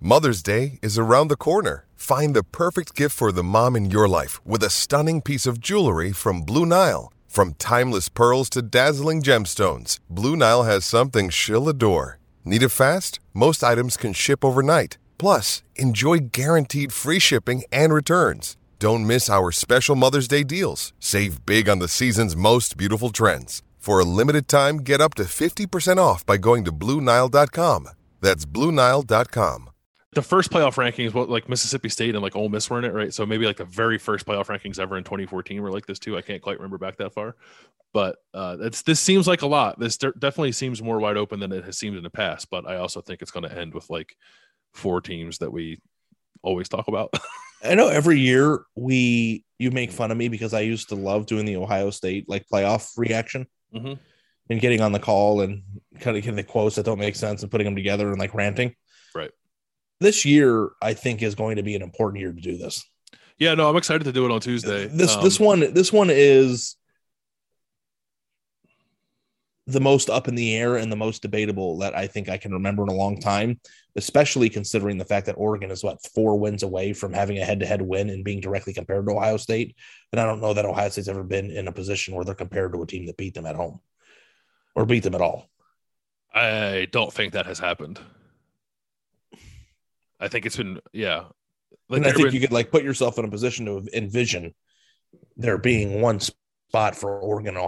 [0.00, 1.86] Mother's Day is around the corner.
[1.96, 5.58] Find the perfect gift for the mom in your life with a stunning piece of
[5.58, 7.12] jewelry from Blue Nile.
[7.26, 12.18] From timeless pearls to dazzling gemstones, Blue Nile has something she'll adore.
[12.44, 13.20] Need it fast?
[13.34, 14.98] Most items can ship overnight.
[15.18, 18.56] Plus, enjoy guaranteed free shipping and returns.
[18.78, 20.92] Don't miss our special Mother's Day deals.
[21.00, 23.62] Save big on the season's most beautiful trends.
[23.76, 27.88] For a limited time, get up to 50% off by going to BlueNile.com.
[28.20, 29.70] That's BlueNile.com.
[30.12, 32.94] The first playoff rankings, what like Mississippi State and like Ole Miss were in it,
[32.94, 33.12] right?
[33.12, 36.16] So maybe like the very first playoff rankings ever in 2014 were like this too.
[36.16, 37.34] I can't quite remember back that far,
[37.92, 39.78] but uh, it's this seems like a lot.
[39.78, 42.48] This de- definitely seems more wide open than it has seemed in the past.
[42.48, 44.16] But I also think it's going to end with like
[44.72, 45.78] four teams that we
[46.42, 47.12] always talk about.
[47.62, 51.26] I know every year we you make fun of me because I used to love
[51.26, 53.94] doing the Ohio State like playoff reaction mm-hmm.
[54.50, 55.62] and getting on the call and
[56.00, 58.34] kind of getting the quotes that don't make sense and putting them together and like
[58.34, 58.74] ranting.
[59.14, 59.30] Right.
[60.00, 62.84] This year, I think is going to be an important year to do this.
[63.38, 64.86] Yeah, no, I'm excited to do it on Tuesday.
[64.86, 66.76] This Um, this one this one is
[69.68, 72.52] the most up in the air and the most debatable that I think I can
[72.52, 73.60] remember in a long time,
[73.96, 77.82] especially considering the fact that Oregon is what four wins away from having a head-to-head
[77.82, 79.76] win and being directly compared to Ohio State.
[80.10, 82.72] And I don't know that Ohio State's ever been in a position where they're compared
[82.72, 83.80] to a team that beat them at home
[84.74, 85.50] or beat them at all.
[86.34, 88.00] I don't think that has happened.
[90.18, 91.24] I think it's been yeah.
[91.90, 94.54] Like and I think been- you could like put yourself in a position to envision
[95.36, 97.58] there being one spot for Oregon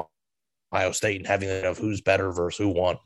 [0.73, 2.99] Ohio State and having that of who's better versus who won.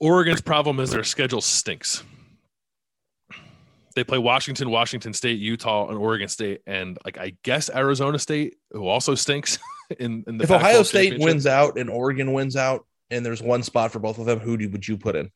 [0.00, 2.02] Oregon's problem is their schedule stinks.
[3.94, 8.56] They play Washington, Washington State, Utah, and Oregon State, and like I guess Arizona State,
[8.72, 9.58] who also stinks
[9.98, 13.62] in, in the if Ohio State wins out and Oregon wins out, and there's one
[13.62, 15.30] spot for both of them, who do, would you put in?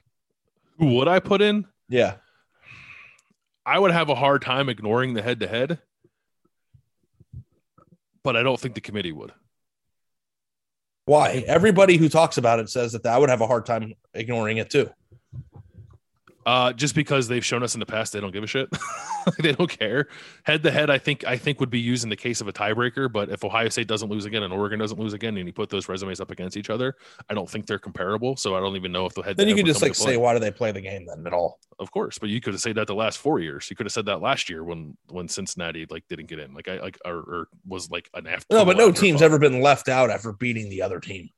[0.79, 1.67] who would I put in?
[1.89, 2.15] Yeah,
[3.65, 5.79] I would have a hard time ignoring the head to head,
[8.25, 9.33] but I don't think the committee would.
[11.09, 11.43] Why?
[11.47, 14.69] Everybody who talks about it says that I would have a hard time ignoring it
[14.69, 14.91] too.
[16.49, 18.71] Uh, just because they've shown us in the past they don't give a shit.
[19.39, 20.09] they don't care.
[20.45, 22.55] Head to head, I think I think would be used in the case of a
[22.55, 23.13] tiebreaker.
[23.13, 25.69] But if Ohio State doesn't lose again and Oregon doesn't lose again, and you put
[25.69, 26.97] those resumes up against each other,
[27.29, 28.35] I don't think they're comparable.
[28.37, 29.37] So I don't even know if the head.
[29.37, 31.59] Then you can just like say, why do they play the game then at all?
[31.79, 33.69] of course, but you could have said that the last four years.
[33.71, 36.67] You could have said that last year when when Cincinnati like didn't get in, like
[36.69, 38.47] I like or, or was like an after.
[38.51, 41.29] No, but no team's ever been left out after beating the other team.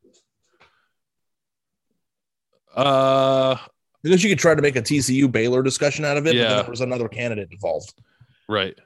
[2.74, 3.56] Uh,
[4.02, 6.48] Because you could try to make a TCU Baylor discussion out of it, but Yeah.
[6.48, 7.92] then there was another candidate involved.
[8.48, 8.78] right.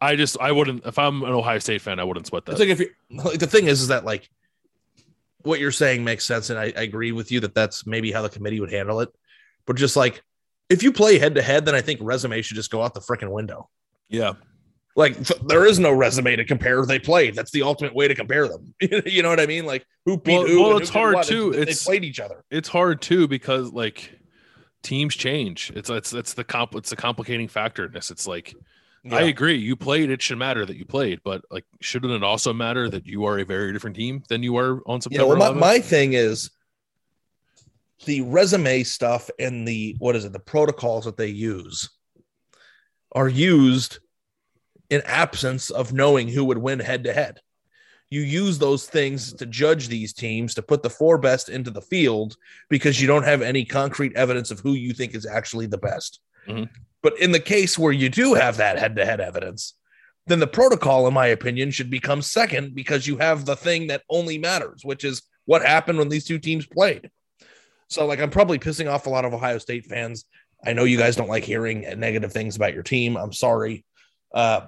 [0.00, 2.52] I just I wouldn't if I'm an Ohio State fan, I wouldn't sweat that.
[2.52, 4.28] It's like if you like the thing is, is that like
[5.42, 8.20] what you're saying makes sense, and I, I agree with you that that's maybe how
[8.20, 9.08] the committee would handle it.
[9.64, 10.22] But just like
[10.68, 13.00] if you play head to head, then I think resume should just go out the
[13.00, 13.70] freaking window.
[14.08, 14.34] yeah.
[14.96, 16.84] Like th- there is no resume to compare.
[16.86, 17.34] They played.
[17.34, 18.74] That's the ultimate way to compare them.
[19.06, 19.66] you know what I mean?
[19.66, 20.60] Like who beat Well- who?
[20.62, 21.52] well, and who it's hard, too.
[21.52, 22.44] They- It's- they played each other.
[22.50, 24.18] it's hard too because like
[24.82, 25.70] teams change.
[25.76, 28.10] It's it's it's the comp it's the complicating factor in this.
[28.10, 28.54] It's like
[29.08, 32.52] I agree, you played, it should matter that you played, but like shouldn't it also
[32.52, 35.22] matter that you are a very different team than you are on September?
[35.32, 36.50] Yeah, well, my, my thing is
[38.04, 41.88] the resume stuff and the what is it, the protocols that they use
[43.12, 44.00] are used
[44.90, 47.40] in absence of knowing who would win head to head.
[48.08, 51.82] You use those things to judge these teams to put the four best into the
[51.82, 52.36] field
[52.68, 56.20] because you don't have any concrete evidence of who you think is actually the best.
[56.46, 56.68] Mhm.
[57.02, 59.74] But in the case where you do have that head to head evidence,
[60.26, 64.02] then the protocol, in my opinion, should become second because you have the thing that
[64.08, 67.10] only matters, which is what happened when these two teams played.
[67.88, 70.24] So, like, I'm probably pissing off a lot of Ohio State fans.
[70.64, 73.16] I know you guys don't like hearing negative things about your team.
[73.16, 73.84] I'm sorry.
[74.34, 74.66] Uh,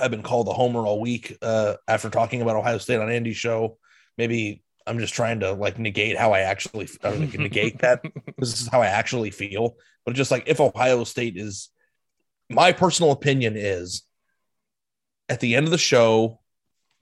[0.00, 3.36] I've been called a homer all week uh, after talking about Ohio State on Andy's
[3.36, 3.78] show.
[4.16, 8.02] Maybe I'm just trying to like negate how I actually or negate that
[8.38, 9.76] this is how I actually feel.
[10.04, 11.68] But just like if Ohio State is,
[12.48, 14.02] my personal opinion is
[15.28, 16.40] at the end of the show,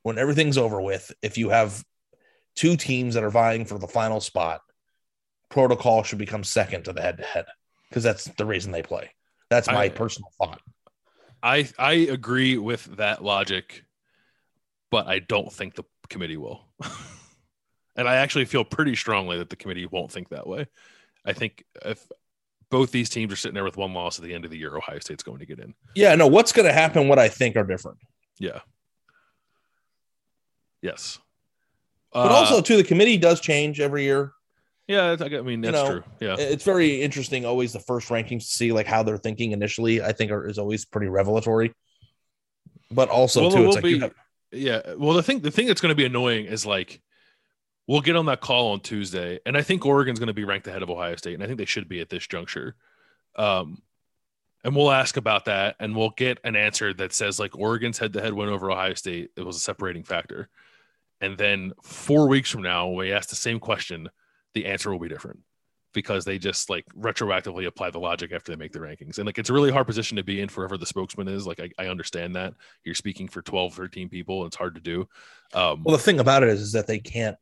[0.02, 1.84] when everything's over with, if you have
[2.56, 4.60] two teams that are vying for the final spot,
[5.48, 7.46] protocol should become second to the head to head.
[7.88, 9.10] because that's the reason they play.
[9.50, 10.60] That's my I- personal thought.
[11.46, 13.84] I I agree with that logic,
[14.90, 16.66] but I don't think the committee will.
[17.96, 20.66] and I actually feel pretty strongly that the committee won't think that way.
[21.24, 22.04] I think if
[22.68, 24.76] both these teams are sitting there with one loss at the end of the year,
[24.76, 25.72] Ohio State's going to get in.
[25.94, 27.06] Yeah, no, what's going to happen?
[27.06, 27.98] What I think are different,
[28.40, 28.60] Yeah.
[30.82, 31.18] Yes.
[32.12, 34.32] but Uh, also too, the committee does change every year.
[34.86, 36.04] Yeah, I I mean you that's know, true.
[36.20, 36.36] Yeah.
[36.38, 37.44] It's very interesting.
[37.44, 40.02] Always the first rankings to see like how they're thinking initially.
[40.02, 41.72] I think are, is always pretty revelatory.
[42.90, 44.14] But also Well, too, it's like you be- have-
[44.52, 44.94] Yeah.
[44.96, 47.00] Well, the thing the thing that's going to be annoying is like
[47.88, 50.66] we'll get on that call on Tuesday, and I think Oregon's going to be ranked
[50.66, 52.74] ahead of Ohio State, and I think they should be at this juncture.
[53.36, 53.80] Um,
[54.64, 58.32] and we'll ask about that, and we'll get an answer that says like Oregon's head-to-head
[58.32, 60.48] win over Ohio State it was a separating factor,
[61.20, 64.08] and then four weeks from now, we ask the same question,
[64.56, 65.38] the answer will be different
[65.92, 69.18] because they just like retroactively apply the logic after they make the rankings.
[69.18, 71.46] And like it's a really hard position to be in forever the spokesman is.
[71.46, 72.54] Like I, I understand that
[72.84, 74.40] you're speaking for 12, 13 people.
[74.42, 75.06] And it's hard to do.
[75.52, 77.36] Um, well, the thing about it is, is that they can't.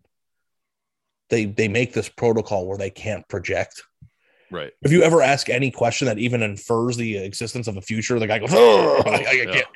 [1.31, 3.83] They they make this protocol where they can't project.
[4.51, 4.73] right.
[4.83, 8.27] If you ever ask any question that even infers the existence of a future, the
[8.27, 9.53] guy goes, "Oh, I, I Yeah.
[9.53, 9.67] can't."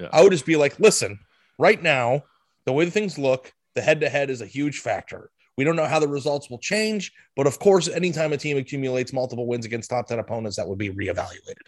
[0.00, 0.08] Yeah.
[0.12, 1.18] I would just be like, listen,
[1.58, 2.24] right now,
[2.64, 5.30] the way things look, the head to head is a huge factor.
[5.56, 9.12] We don't know how the results will change, but of course, anytime a team accumulates
[9.12, 11.66] multiple wins against top 10 opponents, that would be reevaluated.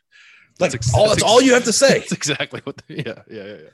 [0.60, 1.98] Like, That's ex- all, that's ex- all you have to say.
[1.98, 2.76] That's exactly what.
[2.76, 3.68] The, yeah, yeah, yeah, yeah.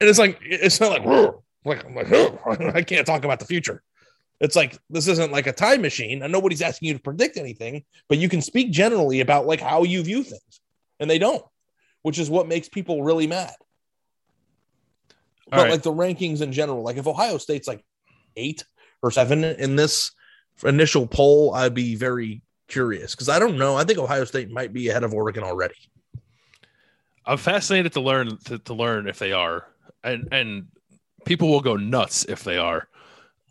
[0.00, 1.34] And it's like, it's not like,
[1.64, 2.12] like, I'm like.
[2.74, 3.82] I can't talk about the future.
[4.40, 7.84] It's like, this isn't like a time machine, and nobody's asking you to predict anything,
[8.08, 10.60] but you can speak generally about like how you view things,
[10.98, 11.44] and they don't,
[12.02, 13.54] which is what makes people really mad.
[15.52, 15.70] All but right.
[15.70, 17.84] like the rankings in general, like if Ohio State's like
[18.36, 18.64] eight
[19.02, 20.12] or seven in this
[20.64, 23.76] initial poll, I'd be very curious because I don't know.
[23.76, 25.74] I think Ohio State might be ahead of Oregon already.
[27.26, 29.66] I'm fascinated to learn to, to learn if they are,
[30.02, 30.66] and and
[31.24, 32.88] people will go nuts if they are.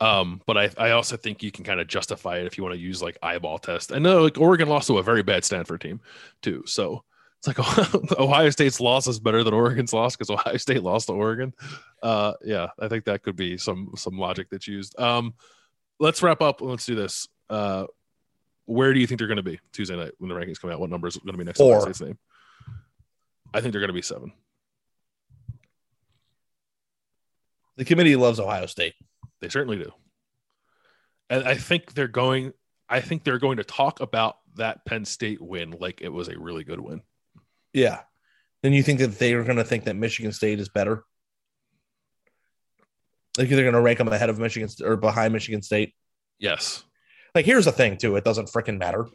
[0.01, 2.73] Um, but I, I also think you can kind of justify it if you want
[2.73, 3.93] to use like eyeball test.
[3.93, 6.01] I know like Oregon lost to a very bad Stanford team
[6.41, 7.03] too, so
[7.43, 11.13] it's like Ohio State's loss is better than Oregon's loss because Ohio State lost to
[11.13, 11.53] Oregon.
[12.03, 14.99] Uh, yeah, I think that could be some some logic that's used.
[14.99, 15.33] Um,
[15.99, 16.61] let's wrap up.
[16.61, 17.27] Let's do this.
[17.49, 17.85] Uh,
[18.65, 20.79] where do you think they're going to be Tuesday night when the rankings come out?
[20.79, 21.63] What number is going to be next to.
[21.63, 22.17] Ohio State's name?
[23.53, 24.31] I think they're going to be seven.
[27.77, 28.93] The committee loves Ohio State.
[29.39, 29.91] They certainly do.
[31.29, 32.53] And I think they're going
[32.87, 36.37] I think they're going to talk about that Penn State win like it was a
[36.37, 37.01] really good win.
[37.73, 37.99] Yeah.
[38.63, 41.03] Then you think that they are going to think that Michigan State is better?
[43.37, 45.93] Like they're going to rank them ahead of Michigan or behind Michigan State?
[46.37, 46.83] Yes.
[47.33, 49.07] Like here's the thing too, it doesn't freaking matter.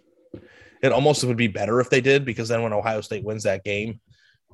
[0.83, 3.65] It almost would be better if they did because then when Ohio State wins that
[3.65, 4.01] game,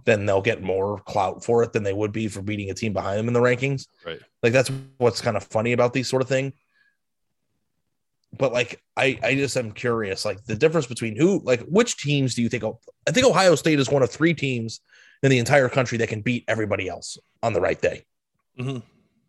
[0.05, 2.93] then they'll get more clout for it than they would be for beating a team
[2.93, 3.87] behind them in the rankings.
[4.05, 4.21] Right.
[4.43, 6.53] Like that's what's kind of funny about these sort of thing.
[8.39, 12.35] But like I I just am curious like the difference between who like which teams
[12.35, 14.81] do you think I think Ohio State is one of three teams
[15.23, 18.05] in the entire country that can beat everybody else on the right day.
[18.59, 18.83] Mhm.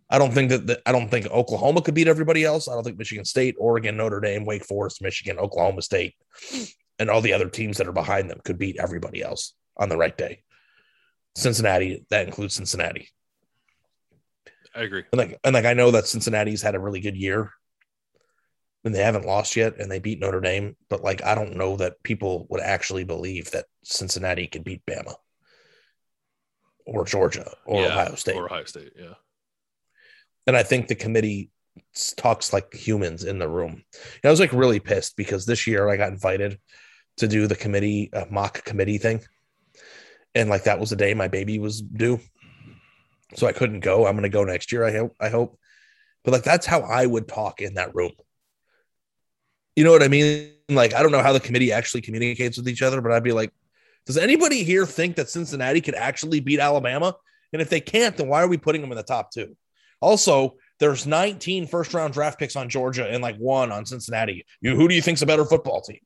[0.10, 2.68] I don't think that, that I don't think Oklahoma could beat everybody else.
[2.68, 6.14] I don't think Michigan State, Oregon, Notre Dame, Wake Forest, Michigan, Oklahoma State,
[7.00, 9.98] and all the other teams that are behind them could beat everybody else on the
[9.98, 10.44] right day.
[11.36, 13.10] Cincinnati, that includes Cincinnati.
[14.76, 15.04] I agree.
[15.12, 17.52] And like and like I know that Cincinnati's had a really good year.
[18.86, 21.78] And they haven't lost yet and they beat Notre Dame, but like I don't know
[21.78, 25.16] that people would actually believe that Cincinnati could beat Bama
[26.86, 28.36] or Georgia or Yeah, Ohio State.
[28.36, 29.14] Or Ohio State, yeah.
[30.48, 31.50] and I think the committee
[32.18, 33.72] talks like humans in the room.
[33.72, 36.60] And I was like really pissed because this year I got invited
[37.18, 39.22] to do the committee uh, mock committee thing,
[40.36, 42.20] and like that was the day my baby was due,
[43.36, 44.06] so I couldn't go.
[44.08, 44.84] I'm gonna go next year.
[44.84, 45.16] I hope.
[45.20, 45.58] I hope,
[46.24, 48.12] but like that's how I would talk in that room.
[49.76, 50.52] You know what I mean?
[50.70, 53.32] Like I don't know how the committee actually communicates with each other, but I'd be
[53.32, 53.52] like,
[54.06, 57.16] does anybody here think that Cincinnati could actually beat Alabama?
[57.52, 59.56] And if they can't, then why are we putting them in the top two?
[60.02, 64.46] Also, there's 19 first round draft picks on Georgia and like one on Cincinnati.
[64.60, 66.00] You, who do you think's a better football team?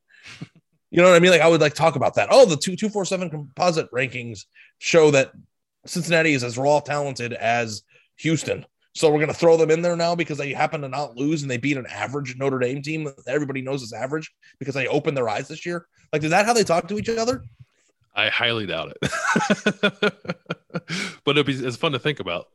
[0.90, 1.32] You know what I mean?
[1.32, 2.30] Like I would like talk about that.
[2.32, 4.46] Oh, the two two four seven composite rankings
[4.78, 5.32] show that
[5.86, 7.84] Cincinnati is as raw talented as
[8.18, 8.66] Houston.
[8.98, 11.52] So we're gonna throw them in there now because they happen to not lose and
[11.52, 15.16] they beat an average Notre Dame team that everybody knows is average because they opened
[15.16, 15.86] their eyes this year.
[16.12, 17.44] Like, is that how they talk to each other?
[18.16, 19.12] I highly doubt it.
[21.24, 22.48] but it'd be it's fun to think about.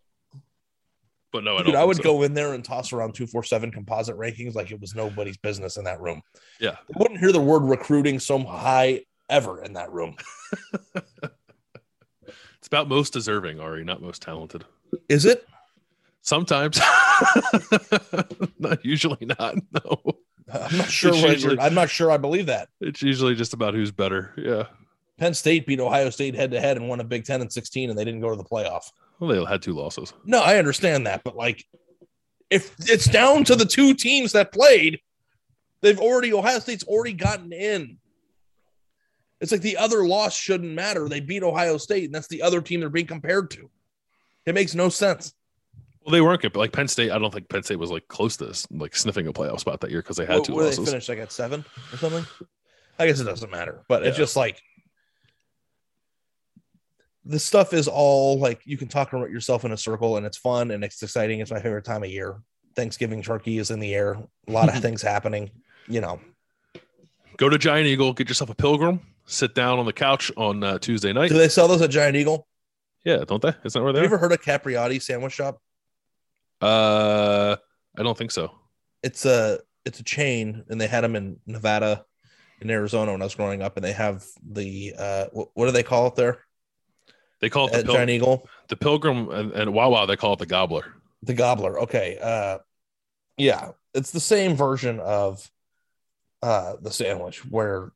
[1.32, 1.66] But no, I don't.
[1.66, 2.02] Dude, I would so.
[2.02, 5.36] go in there and toss around two four seven composite rankings like it was nobody's
[5.36, 6.22] business in that room.
[6.58, 6.76] Yeah.
[6.94, 10.16] I wouldn't hear the word recruiting so high ever in that room.
[12.62, 14.64] It's about most deserving, Ari, not most talented.
[15.08, 15.48] Is it?
[16.22, 16.78] Sometimes,
[18.58, 19.56] not usually not.
[19.72, 20.00] No,
[20.52, 21.14] I'm not sure.
[21.14, 22.10] Usually- I'm not sure.
[22.10, 24.32] I believe that it's usually just about who's better.
[24.36, 24.64] Yeah.
[25.18, 27.90] Penn State beat Ohio State head to head and won a Big Ten and 16,
[27.90, 28.90] and they didn't go to the playoff.
[29.20, 30.12] Well, they had two losses.
[30.24, 31.64] No, I understand that, but like,
[32.50, 35.00] if it's down to the two teams that played,
[35.80, 37.98] they've already Ohio State's already gotten in.
[39.40, 41.08] It's like the other loss shouldn't matter.
[41.08, 43.68] They beat Ohio State, and that's the other team they're being compared to.
[44.46, 45.34] It makes no sense.
[46.04, 48.08] Well, they weren't good, but like Penn State, I don't think Penn State was like
[48.08, 50.54] close to this, like sniffing a playoff spot that year because they had What, two
[50.54, 52.24] where they finished like at seven or something.
[52.98, 54.60] I guess it doesn't matter, but it's just like
[57.24, 60.36] the stuff is all like you can talk about yourself in a circle, and it's
[60.38, 61.40] fun and it's exciting.
[61.40, 62.36] It's my favorite time of year.
[62.74, 64.14] Thanksgiving turkey is in the air.
[64.48, 65.50] A lot of things happening.
[65.88, 66.20] You know,
[67.36, 70.78] Go to Giant Eagle, get yourself a pilgrim, sit down on the couch on uh,
[70.78, 71.28] Tuesday night.
[71.28, 72.46] do they sell those at Giant Eagle?
[73.04, 73.48] yeah, don't they?
[73.64, 74.06] Isn't that where Have they you are?
[74.06, 75.60] ever heard of Capriotti Sandwich Shop?
[76.62, 77.56] Uh,
[77.98, 78.50] I don't think so.
[79.02, 82.04] It's a it's a chain, and they had them in Nevada,
[82.60, 85.72] in Arizona when I was growing up, and they have the uh, what, what do
[85.72, 86.38] they call it there
[87.40, 88.48] They call it the, pil- Giant Eagle?
[88.68, 90.06] the pilgrim and, and Wawa.
[90.06, 90.94] They call it the gobbler.
[91.24, 91.80] The gobbler.
[91.80, 92.18] Okay.
[92.22, 92.58] Uh
[93.36, 95.50] yeah, it's the same version of
[96.42, 97.92] uh the sandwich where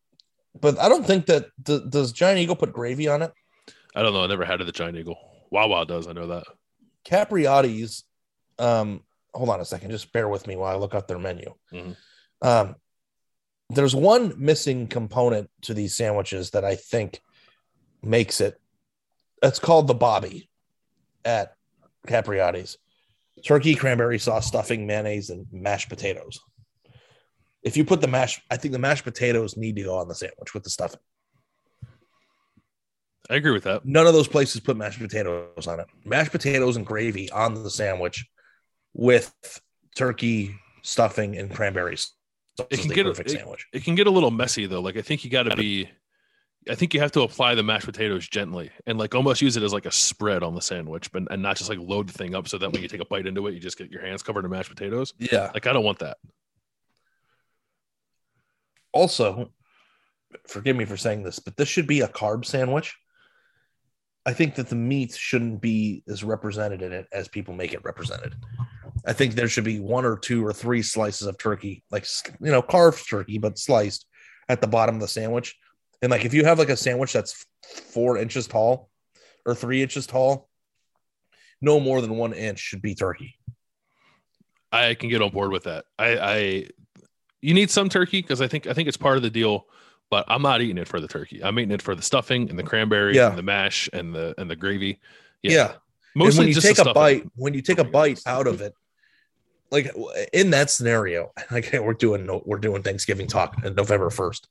[0.60, 3.32] but I don't think that d- does Giant Eagle put gravy on it?
[3.94, 4.24] I don't know.
[4.24, 5.18] I never had it at the Giant Eagle.
[5.50, 6.08] Wawa does.
[6.08, 6.44] I know that.
[7.04, 8.04] Capriotti's
[8.58, 9.02] um
[9.34, 11.54] hold on a second, just bear with me while I look up their menu.
[11.72, 11.96] Mhm.
[12.42, 12.76] Um
[13.68, 17.20] there's one missing component to these sandwiches that I think
[18.02, 18.60] makes it.
[19.42, 20.48] It's called the Bobbie
[21.24, 21.56] at
[22.06, 22.78] Capriotti's.
[23.44, 26.40] Turkey, cranberry sauce, stuffing, mayonnaise, and mashed potatoes.
[27.62, 30.14] If you put the mashed, I think the mashed potatoes need to go on the
[30.14, 31.00] sandwich with the stuffing.
[33.28, 33.84] I agree with that.
[33.84, 35.86] None of those places put mashed potatoes on it.
[36.04, 38.24] Mashed potatoes and gravy on the sandwich
[38.96, 39.60] with
[39.94, 42.12] turkey, stuffing, and cranberries.
[42.70, 43.66] It can get perfect it, sandwich.
[43.72, 44.80] It can get a little messy though.
[44.80, 45.88] Like I think you got to be.
[46.68, 49.62] I think you have to apply the mashed potatoes gently and like almost use it
[49.62, 52.34] as like a spread on the sandwich, but and not just like load the thing
[52.34, 54.22] up so that when you take a bite into it, you just get your hands
[54.22, 55.14] covered in mashed potatoes.
[55.18, 55.50] Yeah.
[55.54, 56.16] Like I don't want that.
[58.92, 59.52] Also,
[60.48, 62.96] forgive me for saying this, but this should be a carb sandwich.
[64.24, 67.84] I think that the meat shouldn't be as represented in it as people make it
[67.84, 68.34] represented.
[69.06, 72.06] I think there should be one or two or three slices of turkey, like
[72.40, 74.04] you know, carved turkey, but sliced
[74.48, 75.56] at the bottom of the sandwich.
[76.02, 78.90] And like if you have like a sandwich that's four inches tall
[79.44, 80.48] or three inches tall,
[81.60, 83.36] no more than one inch should be turkey.
[84.72, 85.84] I can get on board with that.
[85.98, 86.68] I, I
[87.40, 89.66] you need some turkey because I think I think it's part of the deal,
[90.10, 91.42] but I'm not eating it for the turkey.
[91.42, 93.28] I'm eating it for the stuffing and the cranberry Yeah.
[93.28, 94.98] and the mash and the and the gravy.
[95.42, 95.52] Yeah.
[95.52, 95.72] yeah.
[96.14, 96.94] Mostly and when you just take a stuffing.
[96.94, 98.74] bite, when you take a bite out of it,
[99.70, 99.90] like
[100.32, 104.48] in that scenario, like we're doing we're doing Thanksgiving talk on November first.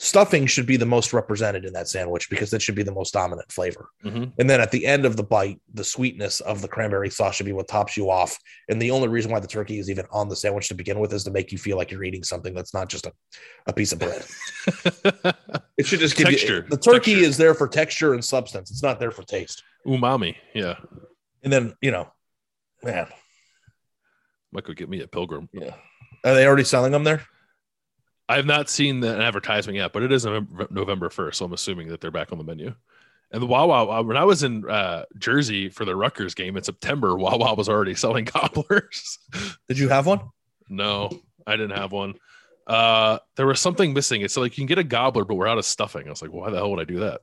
[0.00, 3.12] Stuffing should be the most represented in that sandwich because that should be the most
[3.12, 3.88] dominant flavor.
[4.04, 4.32] Mhm.
[4.38, 7.46] And then at the end of the bite, the sweetness of the cranberry sauce should
[7.46, 8.38] be what tops you off.
[8.68, 11.12] And the only reason why the turkey is even on the sandwich to begin with
[11.12, 13.12] is to make you feel like you're eating something that's not just a,
[13.66, 14.24] a piece of bread.
[15.76, 16.56] It should just give Texture.
[16.56, 17.28] you the turkey Texture.
[17.28, 18.68] is there for texture and substance.
[18.72, 19.62] It's not there for taste.
[19.86, 20.34] Umami.
[20.52, 20.74] Yeah.
[21.44, 22.08] And then, you know,
[22.82, 23.06] man,
[24.52, 25.48] Might go get me a pilgrim.
[25.52, 25.74] Yeah.
[26.24, 27.22] Are they already selling them there?
[28.28, 31.52] I have not seen the advertisement yet, but it is November, November 1st, so I'm
[31.52, 32.74] assuming that they're back on the menu.
[33.30, 36.62] And the Wawa, uh, when I was in uh, Jersey for the Rutgers game in
[36.62, 39.18] September, Wawa was already selling gobblers.
[39.68, 40.20] Did you have one?
[40.68, 41.10] no,
[41.46, 42.14] I didn't have one.
[42.66, 44.20] Uh, there was something missing.
[44.20, 46.06] It's like you can get a gobbler, but we're out of stuffing.
[46.06, 47.22] I was like, why the hell would I do that?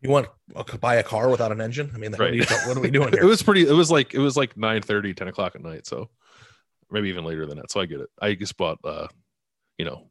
[0.00, 0.28] You want
[0.66, 1.90] to buy a car without an engine?
[1.94, 3.22] I mean, what, are, you, what are we doing here?
[3.22, 5.86] it was pretty, it was like, it was like 9 30, 10 o'clock at night.
[5.86, 6.08] So
[6.90, 7.70] maybe even later than that.
[7.70, 8.08] So I get it.
[8.20, 9.08] I just bought, uh,
[9.76, 10.08] you know,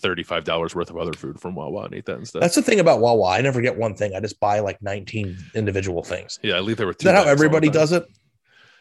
[0.00, 2.40] $35 worth of other food from Wawa and ate that instead.
[2.40, 3.30] That's the thing about Wawa.
[3.30, 4.14] I never get one thing.
[4.14, 6.38] I just buy like 19 individual things.
[6.42, 8.04] Yeah, I leave there with Is that how bags all the everybody does it?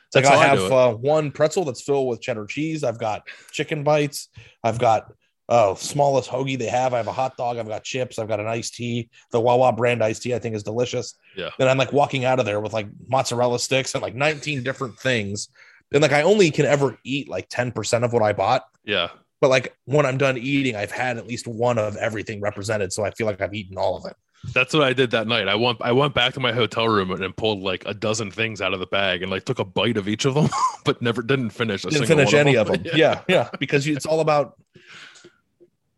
[0.07, 2.83] It's like That's I I have uh, one pretzel that's filled with cheddar cheese.
[2.83, 4.29] I've got chicken bites.
[4.63, 5.11] I've got
[5.49, 6.93] oh smallest hoagie they have.
[6.93, 7.57] I have a hot dog.
[7.57, 8.19] I've got chips.
[8.19, 9.09] I've got an iced tea.
[9.31, 11.15] The Wawa brand iced tea I think is delicious.
[11.35, 11.49] Yeah.
[11.57, 14.97] Then I'm like walking out of there with like mozzarella sticks and like 19 different
[14.99, 15.49] things.
[15.93, 18.63] And like I only can ever eat like 10% of what I bought.
[18.83, 19.09] Yeah.
[19.39, 22.91] But like when I'm done eating, I've had at least one of everything represented.
[22.91, 24.15] So I feel like I've eaten all of it.
[24.53, 25.47] That's what I did that night.
[25.47, 28.61] I went I went back to my hotel room and pulled like a dozen things
[28.61, 30.47] out of the bag and like took a bite of each of them,
[30.85, 31.83] but never didn't finish.
[31.83, 32.83] A Didn't single finish one any of them.
[32.85, 32.95] Yeah.
[32.95, 34.53] Yeah, yeah, because it's all about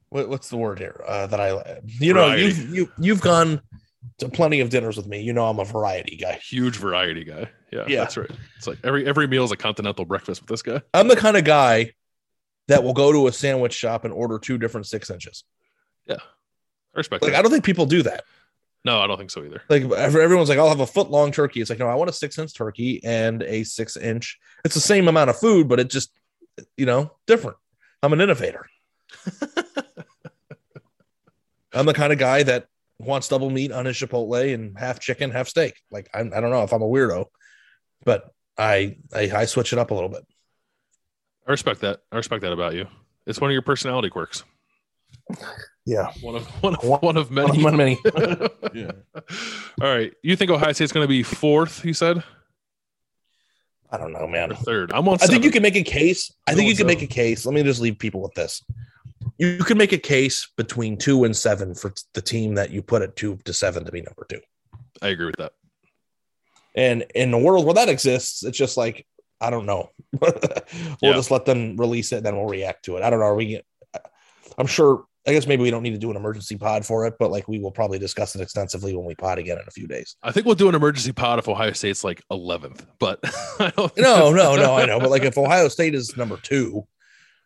[0.10, 2.43] what, what's the word here uh, that I you know Variety.
[2.43, 3.62] you've you, you've gone
[4.20, 5.22] to plenty of dinners with me.
[5.22, 6.34] You know I'm a variety guy.
[6.47, 7.49] Huge variety guy.
[7.72, 7.99] Yeah, Yeah.
[7.99, 8.30] that's right.
[8.57, 10.82] It's like every every meal is a continental breakfast with this guy.
[10.93, 11.93] I'm the kind of guy
[12.68, 15.43] that will go to a sandwich shop and order two different six inches.
[16.05, 17.39] Yeah, I respect Like that.
[17.39, 18.24] I don't think people do that.
[18.86, 19.62] no, I don't think so either.
[19.70, 21.62] Like everyone's like, I'll have a foot long turkey.
[21.62, 24.39] It's like, no, I want a six inch turkey and a six inch.
[24.66, 26.12] It's the same amount of food, but it just,
[26.78, 27.57] you know, different.
[28.01, 28.66] I'm an innovator.
[31.74, 32.68] I'm the kind of guy that
[32.98, 35.76] wants double meat on his Chipotle and half chicken, half steak.
[35.92, 37.26] Like I'm, I don't know if I'm a weirdo,
[38.04, 40.26] but I, I I switch it up a little bit.
[41.48, 42.02] I respect that.
[42.12, 42.88] I respect that about you.
[43.26, 44.44] It's one of your personality quirks.
[45.86, 46.12] Yeah.
[46.22, 47.64] One of one of, one of many.
[47.64, 47.98] One of many.
[48.76, 48.92] yeah.
[49.82, 50.14] All right.
[50.22, 51.84] You think Ohio State's going to be fourth?
[51.84, 52.24] You said
[53.92, 54.52] I don't know, man.
[54.52, 54.92] or third?
[54.94, 55.18] I'm on.
[55.20, 56.32] I think you can make a case.
[56.46, 57.44] I think you can make a case.
[57.44, 58.64] Let me just leave people with this.
[59.40, 63.02] You can make a case between two and seven for the team that you put
[63.02, 64.42] at two to seven to be number two.
[65.02, 65.54] I agree with that.
[66.76, 69.06] And in a world where that exists, it's just like
[69.42, 69.90] I don't know.
[70.22, 70.34] we'll
[71.02, 71.14] Yeah.
[71.14, 73.04] just let them release it, and then we'll react to it.
[73.04, 73.26] I don't know.
[73.26, 73.62] Are we?
[74.58, 75.06] I'm sure.
[75.28, 77.48] I guess maybe we don't need to do an emergency pod for it, but like
[77.48, 80.16] we will probably discuss it extensively when we pod again in a few days.
[80.24, 83.20] I think we'll do an emergency pod if Ohio State's like 11th, but
[83.60, 84.76] I don't No, no, no.
[84.76, 86.88] I know, but like if Ohio State is number two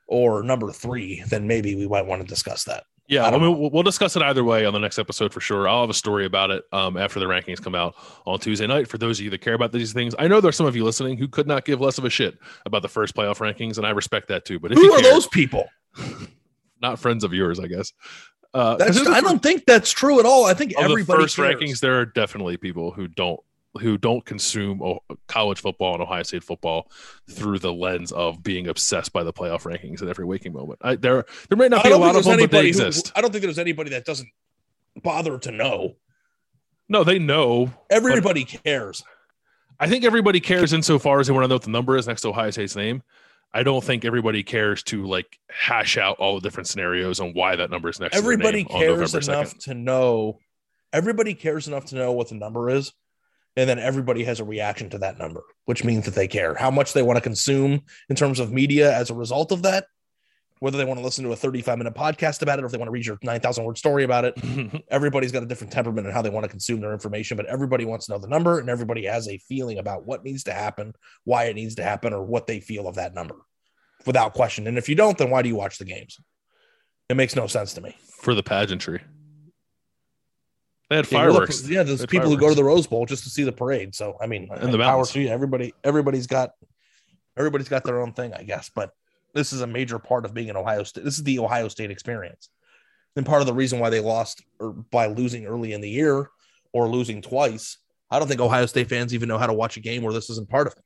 [0.07, 2.83] or number three, then maybe we might want to discuss that.
[3.07, 5.41] Yeah, I I mean, we'll, we'll discuss it either way on the next episode for
[5.41, 5.67] sure.
[5.67, 7.95] I'll have a story about it um, after the rankings come out
[8.25, 8.87] on Tuesday night.
[8.87, 10.85] For those of you that care about these things, I know there's some of you
[10.85, 13.85] listening who could not give less of a shit about the first playoff rankings, and
[13.85, 14.57] I respect that too.
[14.57, 15.67] But if Who you are care, those people?
[16.81, 17.91] not friends of yours, I guess.
[18.53, 20.45] Uh, I don't think that's true at all.
[20.45, 21.55] I think of the everybody first cares.
[21.55, 23.39] rankings, there are definitely people who don't
[23.79, 26.91] who don't consume college football and Ohio State football
[27.29, 30.79] through the lens of being obsessed by the playoff rankings at every waking moment.
[30.81, 32.71] I, there, there may not be a lot of them, but they anybody.
[32.71, 33.11] Who, exist.
[33.15, 34.29] I don't think there's anybody that doesn't
[35.01, 35.95] bother to know.
[36.87, 37.71] no, they know.
[37.89, 39.03] Everybody cares.
[39.79, 42.21] I think everybody cares insofar as they want to know what the number is next
[42.21, 43.01] to Ohio State's name.
[43.53, 47.55] I don't think everybody cares to like hash out all the different scenarios on why
[47.55, 48.15] that number is next.
[48.15, 49.63] Everybody to their name on cares enough 2nd.
[49.65, 50.39] to know.
[50.91, 52.93] Everybody cares enough to know what the number is,
[53.55, 56.71] and then everybody has a reaction to that number, which means that they care how
[56.71, 59.85] much they want to consume in terms of media as a result of that.
[60.59, 62.77] Whether they want to listen to a 35 minute podcast about it or if they
[62.77, 66.15] want to read your 9,000 word story about it, everybody's got a different temperament and
[66.15, 68.69] how they want to consume their information, but everybody wants to know the number and
[68.69, 70.93] everybody has a feeling about what needs to happen,
[71.25, 73.35] why it needs to happen, or what they feel of that number
[74.05, 74.67] without question.
[74.67, 76.17] And if you don't, then why do you watch the games?
[77.09, 77.97] It makes no sense to me.
[78.21, 79.01] for the pageantry.
[80.93, 81.67] They had Yeah, the- fireworks.
[81.67, 83.51] Yeah, there's They had people who go to the Rose Bowl just to see the
[83.51, 83.95] parade.
[83.95, 85.27] So I mean, And the power to you.
[85.29, 86.51] Everybody, everybody's got,
[87.35, 88.69] everybody's got their own thing, I guess.
[88.69, 88.91] But
[89.33, 91.03] this is a major part of being an Ohio State.
[91.03, 92.49] This is the Ohio State experience,
[93.15, 96.29] and part of the reason why they lost or by losing early in the year
[96.73, 97.79] or losing twice.
[98.11, 100.29] I don't think Ohio State fans even know how to watch a game where this
[100.29, 100.83] isn't part of it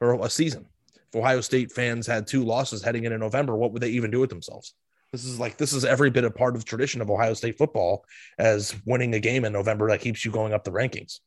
[0.00, 0.66] or a season.
[0.96, 4.18] If Ohio State fans had two losses heading into November, what would they even do
[4.18, 4.74] with themselves?
[5.22, 8.04] This is like this is every bit a part of tradition of Ohio State football
[8.38, 11.20] as winning a game in November that keeps you going up the rankings.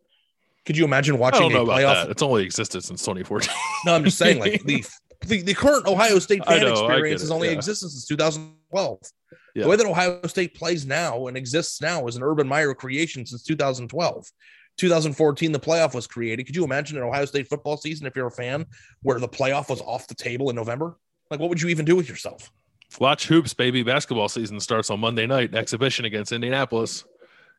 [0.66, 2.04] Could you imagine I watching don't know a about playoff?
[2.04, 2.12] that.
[2.12, 3.50] It's only existed since 2014.
[3.86, 4.86] No, I'm just saying, like the
[5.26, 7.54] the, the current Ohio State fan know, experience has only yeah.
[7.54, 9.00] existed since 2012.
[9.56, 9.64] Yeah.
[9.64, 13.26] The way that Ohio State plays now and exists now is an Urban Meyer creation
[13.26, 14.28] since 2012.
[14.78, 16.46] 2014, the playoff was created.
[16.46, 18.66] Could you imagine an Ohio State football season if you're a fan
[19.02, 20.98] where the playoff was off the table in November?
[21.32, 22.52] Like, what would you even do with yourself?
[22.98, 23.84] Watch hoops, baby.
[23.84, 25.54] Basketball season starts on Monday night.
[25.54, 27.06] Exhibition against Indianapolis.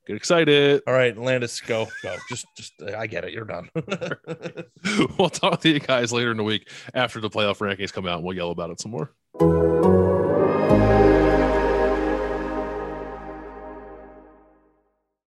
[0.07, 0.83] Get excited.
[0.87, 2.17] All right, Landis, go, go.
[2.29, 3.33] Just, just, I get it.
[3.33, 3.69] You're done.
[5.19, 8.17] we'll talk to you guys later in the week after the playoff rankings come out
[8.17, 10.00] and we'll yell about it some more.